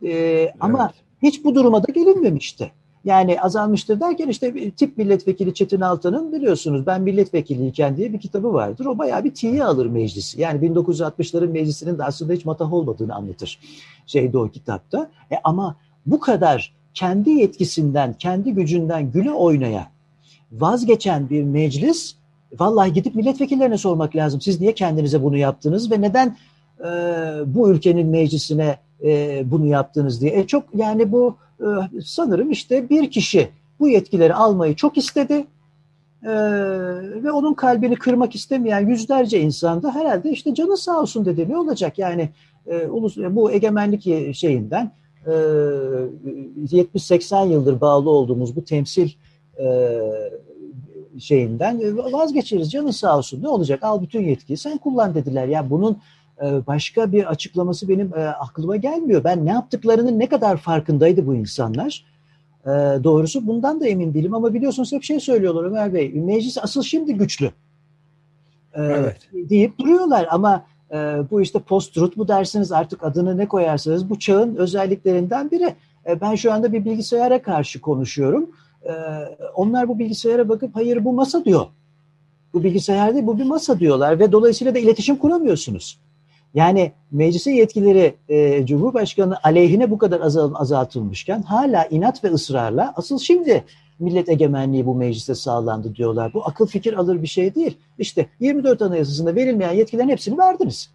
Ee, 0.02 0.52
ama 0.60 0.90
evet. 0.92 1.04
hiç 1.22 1.44
bu 1.44 1.54
duruma 1.54 1.82
da 1.82 1.92
gelinmemişti. 1.92 2.70
Yani 3.04 3.40
azalmıştır 3.40 4.00
derken 4.00 4.28
işte 4.28 4.70
tip 4.70 4.98
milletvekili 4.98 5.54
Çetin 5.54 5.80
Altan'ın 5.80 6.32
biliyorsunuz 6.32 6.86
ben 6.86 7.02
milletvekiliyken 7.02 7.96
diye 7.96 8.12
bir 8.12 8.20
kitabı 8.20 8.52
vardır. 8.52 8.86
O 8.86 8.98
bayağı 8.98 9.24
bir 9.24 9.34
tiye 9.34 9.64
alır 9.64 9.86
meclisi. 9.86 10.40
Yani 10.40 10.66
1960'ların 10.66 11.50
meclisinin 11.50 11.98
de 11.98 12.04
aslında 12.04 12.32
hiç 12.32 12.44
matah 12.44 12.72
olmadığını 12.72 13.14
anlatır 13.14 13.58
şeyde 14.06 14.38
o 14.38 14.48
kitapta. 14.48 15.10
E 15.30 15.36
ama 15.44 15.76
bu 16.06 16.20
kadar 16.20 16.74
kendi 16.94 17.30
yetkisinden, 17.30 18.12
kendi 18.12 18.52
gücünden 18.52 19.10
güle 19.12 19.32
oynaya 19.32 19.90
vazgeçen 20.52 21.30
bir 21.30 21.42
meclis 21.42 22.14
vallahi 22.60 22.92
gidip 22.92 23.14
milletvekillerine 23.14 23.78
sormak 23.78 24.16
lazım. 24.16 24.40
Siz 24.40 24.60
niye 24.60 24.74
kendinize 24.74 25.22
bunu 25.22 25.36
yaptınız 25.36 25.90
ve 25.90 26.00
neden 26.00 26.36
e, 26.80 26.86
bu 27.46 27.70
ülkenin 27.70 28.06
meclisine 28.06 28.76
e, 29.04 29.42
bunu 29.50 29.66
yaptınız 29.66 30.20
diye. 30.20 30.32
E, 30.38 30.46
çok 30.46 30.64
yani 30.74 31.12
bu 31.12 31.36
e, 31.60 31.66
sanırım 32.04 32.50
işte 32.50 32.90
bir 32.90 33.10
kişi 33.10 33.48
bu 33.80 33.88
yetkileri 33.88 34.34
almayı 34.34 34.76
çok 34.76 34.98
istedi 34.98 35.46
e, 36.22 36.32
ve 37.22 37.32
onun 37.32 37.54
kalbini 37.54 37.96
kırmak 37.96 38.34
istemeyen 38.34 38.88
yüzlerce 38.88 39.40
insan 39.40 39.82
da 39.82 39.94
herhalde 39.94 40.30
işte 40.30 40.54
canı 40.54 40.76
sağ 40.76 41.00
olsun 41.00 41.24
dedi. 41.24 41.48
Ne 41.48 41.56
olacak 41.56 41.98
yani 41.98 42.28
e, 42.66 42.86
ulus, 42.86 43.16
bu 43.16 43.52
egemenlik 43.52 44.34
şeyinden 44.34 44.92
70-80 45.26 47.48
yıldır 47.48 47.80
bağlı 47.80 48.10
olduğumuz 48.10 48.56
bu 48.56 48.64
temsil 48.64 49.10
e, 49.58 49.98
şeyinden 51.20 51.96
vazgeçeriz 52.12 52.72
canı 52.72 52.92
sağ 52.92 53.18
olsun 53.18 53.42
ne 53.42 53.48
olacak 53.48 53.82
al 53.82 54.02
bütün 54.02 54.22
yetkiyi 54.22 54.56
sen 54.56 54.78
kullan 54.78 55.14
dediler. 55.14 55.48
Ya 55.48 55.70
bunun 55.70 55.98
e, 56.42 56.66
başka 56.66 57.12
bir 57.12 57.30
açıklaması 57.30 57.88
benim 57.88 58.12
e, 58.16 58.28
aklıma 58.28 58.76
gelmiyor. 58.76 59.24
Ben 59.24 59.46
ne 59.46 59.50
yaptıklarının 59.50 60.18
ne 60.18 60.28
kadar 60.28 60.56
farkındaydı 60.56 61.26
bu 61.26 61.34
insanlar. 61.34 62.04
E, 62.64 62.70
doğrusu 63.04 63.46
bundan 63.46 63.80
da 63.80 63.86
emin 63.86 64.14
değilim 64.14 64.34
ama 64.34 64.54
biliyorsunuz 64.54 64.92
hep 64.92 65.02
şey 65.02 65.20
söylüyorlar 65.20 65.64
Ömer 65.64 65.94
Bey. 65.94 66.12
Meclis 66.12 66.58
asıl 66.58 66.82
şimdi 66.82 67.14
güçlü. 67.14 67.50
Evet. 68.74 69.16
Deyip 69.32 69.78
duruyorlar 69.78 70.28
ama 70.30 70.64
bu 71.30 71.40
işte 71.40 71.58
post-truth 71.58 72.16
mu 72.16 72.28
dersiniz 72.28 72.72
artık 72.72 73.04
adını 73.04 73.38
ne 73.38 73.48
koyarsanız 73.48 74.10
bu 74.10 74.18
çağın 74.18 74.56
özelliklerinden 74.56 75.50
biri. 75.50 75.74
Ben 76.20 76.34
şu 76.34 76.52
anda 76.52 76.72
bir 76.72 76.84
bilgisayara 76.84 77.42
karşı 77.42 77.80
konuşuyorum. 77.80 78.50
Onlar 79.54 79.88
bu 79.88 79.98
bilgisayara 79.98 80.48
bakıp 80.48 80.76
hayır 80.76 81.04
bu 81.04 81.12
masa 81.12 81.44
diyor. 81.44 81.66
Bu 82.54 82.64
bilgisayar 82.64 83.14
değil 83.14 83.26
bu 83.26 83.38
bir 83.38 83.44
masa 83.44 83.78
diyorlar 83.80 84.18
ve 84.18 84.32
dolayısıyla 84.32 84.74
da 84.74 84.78
iletişim 84.78 85.16
kuramıyorsunuz. 85.16 85.98
Yani 86.54 86.92
meclise 87.10 87.50
yetkileri 87.50 88.14
e, 88.28 88.66
Cumhurbaşkanı 88.66 89.36
aleyhine 89.42 89.90
bu 89.90 89.98
kadar 89.98 90.20
azal, 90.20 90.54
azaltılmışken 90.54 91.42
hala 91.42 91.84
inat 91.84 92.24
ve 92.24 92.28
ısrarla 92.28 92.92
asıl 92.96 93.18
şimdi 93.18 93.64
millet 94.02 94.28
egemenliği 94.28 94.86
bu 94.86 94.94
mecliste 94.94 95.34
sağlandı 95.34 95.94
diyorlar. 95.94 96.34
Bu 96.34 96.46
akıl 96.46 96.66
fikir 96.66 96.92
alır 96.94 97.22
bir 97.22 97.26
şey 97.26 97.54
değil. 97.54 97.78
İşte 97.98 98.26
24 98.40 98.82
Anayasası'nda 98.82 99.34
verilmeyen 99.34 99.72
yetkilerin 99.72 100.08
hepsini 100.08 100.38
verdiniz. 100.38 100.90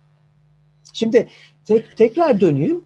Şimdi 0.94 1.28
tek, 1.66 1.98
tekrar 1.98 2.42
döneyim. 2.42 2.82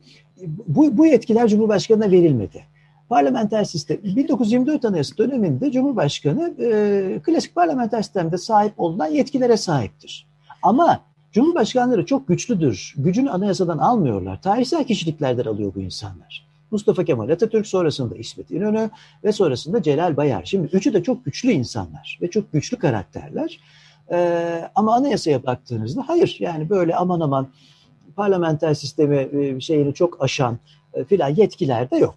Bu, 0.68 0.98
bu 0.98 1.06
yetkiler 1.06 1.48
Cumhurbaşkanı'na 1.48 2.12
verilmedi. 2.12 2.64
Parlamenter 3.10 3.64
sistem 3.64 3.98
1924 4.04 4.86
Anayasası 4.86 5.18
döneminde 5.18 5.72
Cumhurbaşkanı 5.72 6.54
e, 6.60 7.20
klasik 7.24 7.56
parlamenter 7.56 8.02
sistemde 8.02 8.38
sahip 8.38 8.74
olunan 8.78 9.08
yetkilere 9.08 9.58
sahiptir. 9.58 10.28
Ama 10.62 11.02
Cumhurbaşkanları 11.32 12.06
çok 12.06 12.28
güçlüdür. 12.28 12.94
Gücünü 12.98 13.30
anayasadan 13.30 13.78
almıyorlar. 13.78 14.42
Tarihsel 14.42 14.84
kişiliklerden 14.84 15.46
alıyor 15.46 15.72
bu 15.76 15.80
insanlar. 15.80 16.51
Mustafa 16.72 17.04
Kemal 17.04 17.30
Atatürk 17.30 17.68
sonrasında 17.68 18.16
İsmet 18.16 18.52
İnönü 18.52 18.90
ve 19.24 19.32
sonrasında 19.32 19.84
Celal 19.84 20.18
Bayar. 20.18 20.46
Şimdi 20.46 20.68
üçü 20.76 20.94
de 20.94 21.04
çok 21.04 21.26
güçlü 21.26 21.52
insanlar 21.52 22.20
ve 22.22 22.30
çok 22.30 22.52
güçlü 22.54 22.78
karakterler. 22.78 23.60
E, 24.12 24.70
ama 24.76 24.96
anayasaya 24.96 25.44
baktığınızda 25.44 26.04
hayır 26.08 26.38
yani 26.40 26.70
böyle 26.70 26.96
aman 26.96 27.20
aman 27.20 27.48
parlamenter 28.16 28.74
sistemi 28.74 29.18
e, 29.18 29.60
şeyini 29.60 29.94
çok 29.94 30.24
aşan 30.24 30.58
e, 30.94 31.04
filan 31.04 31.30
yetkiler 31.30 31.92
de 31.92 31.98
yok. 31.98 32.16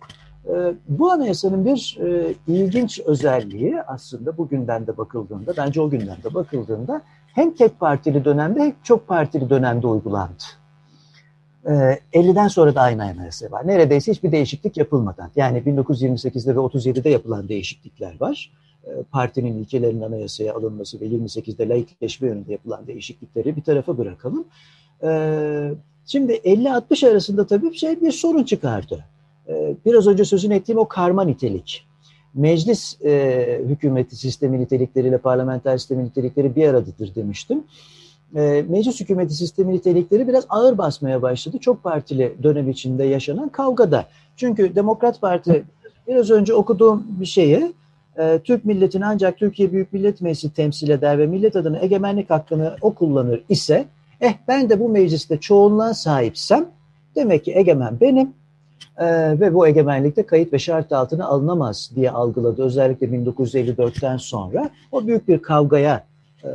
E, 0.49 0.75
bu 0.89 1.11
anayasanın 1.11 1.65
bir 1.65 1.99
e, 2.01 2.35
ilginç 2.49 3.01
özelliği 3.01 3.83
aslında 3.83 4.37
bugünden 4.37 4.87
de 4.87 4.97
bakıldığında, 4.97 5.53
bence 5.57 5.81
o 5.81 5.91
günden 5.91 6.17
de 6.25 6.35
bakıldığında 6.35 7.03
hem 7.35 7.55
tek 7.55 7.81
partili 7.81 8.25
dönemde 8.25 8.61
hem 8.61 8.73
çok 8.83 9.09
partili 9.09 9.51
dönemde 9.51 9.87
uygulandı. 9.87 10.43
50'den 11.65 12.49
sonra 12.49 12.75
da 12.75 12.81
aynı 12.81 13.05
anayasa 13.05 13.51
var. 13.51 13.67
Neredeyse 13.67 14.13
hiçbir 14.13 14.33
değişiklik 14.33 14.77
yapılmadan. 14.77 15.31
Yani 15.37 15.59
1928'de 15.59 16.57
ve 16.57 16.61
37'de 16.61 17.11
yapılan 17.11 17.49
değişiklikler 17.49 18.21
var. 18.21 18.53
Partinin 19.11 19.59
ilkelerinin 19.59 20.03
anayasaya 20.03 20.55
alınması 20.55 21.01
ve 21.01 21.07
28'de 21.07 21.69
laikleşme 21.69 22.29
yönünde 22.29 22.53
yapılan 22.53 22.87
değişiklikleri 22.87 23.57
bir 23.57 23.63
tarafa 23.63 23.99
bırakalım. 23.99 24.45
Şimdi 26.07 26.33
50-60 26.33 27.11
arasında 27.11 27.47
tabii 27.47 27.71
bir 27.71 27.77
şey 27.77 28.01
bir 28.01 28.13
sorun 28.13 28.45
çıkardı. 28.45 29.05
Biraz 29.87 30.07
önce 30.07 30.25
sözünü 30.25 30.55
ettiğim 30.55 30.79
o 30.79 30.89
karma 30.89 31.25
nitelik. 31.25 31.87
Meclis 32.35 33.01
hükümeti 33.69 34.17
sistemi 34.17 34.61
nitelikleriyle 34.61 35.19
parlamenter 35.19 35.79
sistemi 35.79 36.05
nitelikleri 36.05 36.57
bir 36.57 36.69
aradadır 36.69 37.15
demiştim 37.15 37.65
e, 38.37 38.65
meclis 38.69 39.01
hükümeti 39.01 39.35
sistemi 39.35 39.75
nitelikleri 39.75 40.29
biraz 40.29 40.47
ağır 40.49 40.79
basmaya 40.79 41.23
başladı. 41.23 41.59
Çok 41.59 41.83
partili 41.83 42.35
dönem 42.43 42.71
içinde 42.71 43.05
yaşanan 43.05 43.49
kavgada. 43.49 44.07
Çünkü 44.37 44.75
Demokrat 44.75 45.21
Parti 45.21 45.65
biraz 46.09 46.31
önce 46.31 46.55
okuduğum 46.55 47.07
bir 47.21 47.27
şeyi 47.27 47.73
e, 48.19 48.41
Türk 48.45 48.65
milletini 48.65 49.07
ancak 49.07 49.39
Türkiye 49.39 49.73
Büyük 49.73 49.93
Millet 49.93 50.21
Meclisi 50.21 50.55
temsil 50.55 50.91
eder 50.91 51.19
ve 51.19 51.27
millet 51.27 51.57
adına 51.57 51.79
egemenlik 51.79 52.31
hakkını 52.31 52.77
o 52.81 52.95
kullanır 52.95 53.43
ise 53.49 53.85
eh 54.21 54.35
ben 54.49 54.71
de 54.71 54.81
bu 54.81 54.89
mecliste 54.89 55.41
çoğunluğa 55.41 55.95
sahipsem 55.95 56.67
demek 57.17 57.45
ki 57.45 57.53
egemen 57.55 58.01
benim 58.01 58.33
e, 58.99 59.41
ve 59.41 59.55
bu 59.55 59.67
egemenlikte 59.67 60.27
kayıt 60.27 60.53
ve 60.53 60.59
şart 60.59 60.93
altına 60.93 61.27
alınamaz 61.27 61.91
diye 61.95 62.11
algıladı. 62.11 62.63
Özellikle 62.63 63.07
1954'ten 63.07 64.17
sonra 64.17 64.71
o 64.93 65.07
büyük 65.07 65.29
bir 65.29 65.43
kavgaya 65.43 66.05
e, 66.45 66.49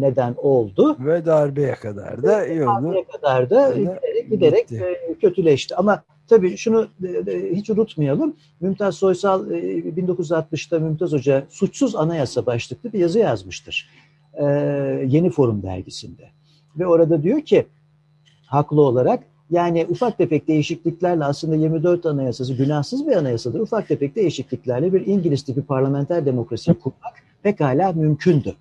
neden 0.00 0.34
oldu. 0.36 0.96
Ve 1.00 1.26
darbeye 1.26 1.74
kadar 1.74 2.22
da 2.22 2.36
oldu. 2.38 2.86
Darbeye 2.86 3.04
kadar 3.04 3.50
da 3.50 3.72
giderek, 3.72 4.30
giderek 4.30 4.72
e, 4.72 5.14
kötüleşti. 5.20 5.76
Ama 5.76 6.02
tabii 6.28 6.56
şunu 6.56 6.88
e, 7.26 7.54
hiç 7.54 7.70
unutmayalım. 7.70 8.36
Mümtaz 8.60 8.94
Soysal 8.94 9.50
1960'ta 9.50 10.78
Mümtaz 10.78 11.12
Hoca 11.12 11.44
suçsuz 11.48 11.96
anayasa 11.96 12.46
başlıklı 12.46 12.92
bir 12.92 12.98
yazı 12.98 13.18
yazmıştır. 13.18 13.90
Yeni 15.06 15.30
Forum 15.30 15.62
dergisinde. 15.62 16.22
Ve 16.78 16.86
orada 16.86 17.22
diyor 17.22 17.40
ki 17.40 17.66
haklı 18.46 18.80
olarak 18.80 19.22
yani 19.50 19.86
ufak 19.88 20.18
tefek 20.18 20.48
değişikliklerle 20.48 21.24
aslında 21.24 21.56
24 21.56 22.06
anayasası 22.06 22.54
günahsız 22.54 23.06
bir 23.06 23.16
anayasadır. 23.16 23.60
Ufak 23.60 23.88
tefek 23.88 24.16
değişikliklerle 24.16 24.92
bir 24.92 25.06
İngiliz 25.06 25.42
tipi 25.42 25.62
parlamenter 25.62 26.26
demokrasi 26.26 26.74
kurmak 26.74 27.14
pekala 27.42 27.92
mümkündü. 27.92 28.54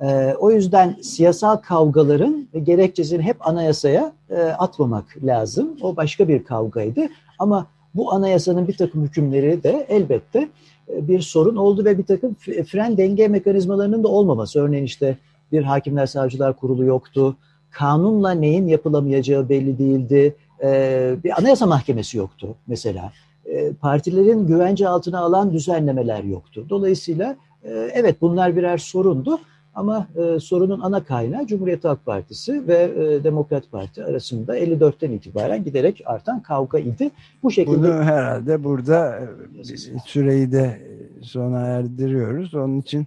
E, 0.00 0.34
o 0.34 0.50
yüzden 0.50 0.96
siyasal 1.02 1.56
kavgaların 1.56 2.48
gerekçesini 2.62 3.22
hep 3.22 3.48
anayasaya 3.48 4.12
e, 4.30 4.42
atmamak 4.42 5.04
lazım. 5.22 5.76
O 5.82 5.96
başka 5.96 6.28
bir 6.28 6.44
kavgaydı. 6.44 7.00
Ama 7.38 7.66
bu 7.94 8.12
anayasanın 8.12 8.68
bir 8.68 8.76
takım 8.76 9.02
hükümleri 9.02 9.62
de 9.62 9.86
elbette 9.88 10.48
e, 10.88 11.08
bir 11.08 11.20
sorun 11.20 11.56
oldu 11.56 11.84
ve 11.84 11.98
bir 11.98 12.04
takım 12.04 12.34
fren 12.66 12.96
denge 12.96 13.28
mekanizmalarının 13.28 14.04
da 14.04 14.08
olmaması. 14.08 14.60
Örneğin 14.60 14.84
işte 14.84 15.16
bir 15.52 15.62
hakimler 15.62 16.06
savcılar 16.06 16.56
kurulu 16.56 16.84
yoktu. 16.84 17.36
Kanunla 17.70 18.30
neyin 18.30 18.66
yapılamayacağı 18.66 19.48
belli 19.48 19.78
değildi. 19.78 20.34
E, 20.62 21.14
bir 21.24 21.38
anayasa 21.38 21.66
mahkemesi 21.66 22.18
yoktu 22.18 22.54
mesela. 22.66 23.12
E, 23.46 23.72
partilerin 23.72 24.46
güvence 24.46 24.88
altına 24.88 25.20
alan 25.20 25.52
düzenlemeler 25.52 26.22
yoktu. 26.22 26.66
Dolayısıyla 26.70 27.36
e, 27.64 27.70
evet 27.92 28.20
bunlar 28.20 28.56
birer 28.56 28.78
sorundu. 28.78 29.38
Ama 29.74 30.08
e, 30.16 30.40
sorunun 30.40 30.80
ana 30.80 31.04
kaynağı 31.04 31.46
Cumhuriyet 31.46 31.84
Halk 31.84 32.06
Partisi 32.06 32.68
ve 32.68 32.76
e, 32.76 33.24
Demokrat 33.24 33.70
Parti 33.70 34.04
arasında 34.04 34.58
54'ten 34.58 35.10
itibaren 35.10 35.64
giderek 35.64 36.02
artan 36.06 36.42
kavga 36.42 36.78
idi. 36.78 37.10
Bu 37.42 37.50
şekilde 37.50 37.76
Bunu 37.76 38.02
herhalde 38.02 38.64
burada 38.64 39.18
e, 39.18 39.76
süreyi 40.06 40.52
de 40.52 40.80
sona 41.22 41.66
erdiriyoruz. 41.66 42.54
Onun 42.54 42.80
için 42.80 43.06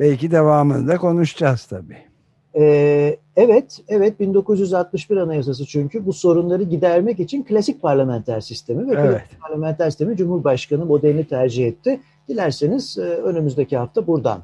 belki 0.00 0.30
devamını 0.30 0.88
da 0.88 0.96
konuşacağız 0.96 1.64
tabii. 1.64 2.10
Ee, 2.56 3.18
evet, 3.36 3.80
evet 3.88 4.20
1961 4.20 5.16
Anayasası 5.16 5.66
çünkü 5.66 6.06
bu 6.06 6.12
sorunları 6.12 6.62
gidermek 6.62 7.20
için 7.20 7.42
klasik 7.42 7.82
parlamenter 7.82 8.40
sistemi 8.40 8.90
ve 8.90 9.00
evet. 9.00 9.20
klasik 9.20 9.40
parlamenter 9.40 9.90
sistemi 9.90 10.16
Cumhurbaşkanı 10.16 10.86
modelini 10.86 11.24
tercih 11.24 11.66
etti. 11.66 12.00
Dilerseniz 12.28 12.98
e, 12.98 13.02
önümüzdeki 13.02 13.76
hafta 13.76 14.06
buradan 14.06 14.42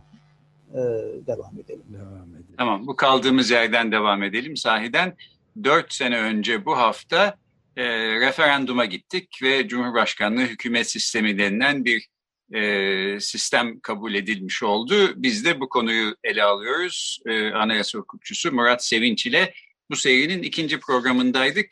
e, 0.73 0.81
devam 1.27 1.59
edelim. 1.59 1.85
Devam 1.89 2.31
edelim. 2.31 2.55
Tamam 2.59 2.87
bu 2.87 2.97
kaldığımız 2.97 3.51
yerden 3.51 3.93
devam 3.93 4.23
edelim. 4.23 4.57
Sahiden 4.57 5.17
dört 5.65 5.93
sene 5.93 6.19
önce 6.19 6.65
bu 6.65 6.79
hafta 6.79 7.37
e, 7.77 7.85
referanduma 8.21 8.85
gittik 8.85 9.39
ve 9.43 9.69
Cumhurbaşkanlığı 9.69 10.43
hükümet 10.43 10.91
sistemi 10.91 11.39
denilen 11.39 11.85
bir 11.85 12.09
e, 12.55 13.21
sistem 13.21 13.81
kabul 13.81 14.15
edilmiş 14.15 14.63
oldu. 14.63 14.95
Biz 15.17 15.45
de 15.45 15.61
bu 15.61 15.69
konuyu 15.69 16.17
ele 16.25 16.43
alıyoruz. 16.43 17.21
E, 17.27 17.51
Anayasa 17.51 17.99
hukukçusu 17.99 18.53
Murat 18.53 18.85
Sevinç 18.85 19.27
ile 19.27 19.55
bu 19.91 19.97
serinin 19.97 20.43
ikinci 20.43 20.81
programındaydık. 20.81 21.67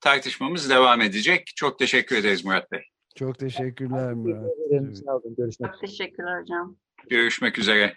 Tartışmamız 0.00 0.70
devam 0.70 1.00
edecek. 1.00 1.52
Çok 1.56 1.78
teşekkür 1.78 2.16
ederiz 2.16 2.44
Murat 2.44 2.72
Bey. 2.72 2.80
Çok 3.16 3.38
teşekkürler 3.38 4.12
Murat. 4.12 4.98
Sağ 4.98 5.16
olun. 5.16 5.34
Görüşmek 5.36 5.72
Çok 5.72 5.80
teşekkürler 5.80 6.42
hocam. 6.42 6.76
Görüşmek 7.08 7.58
üzere. 7.58 7.96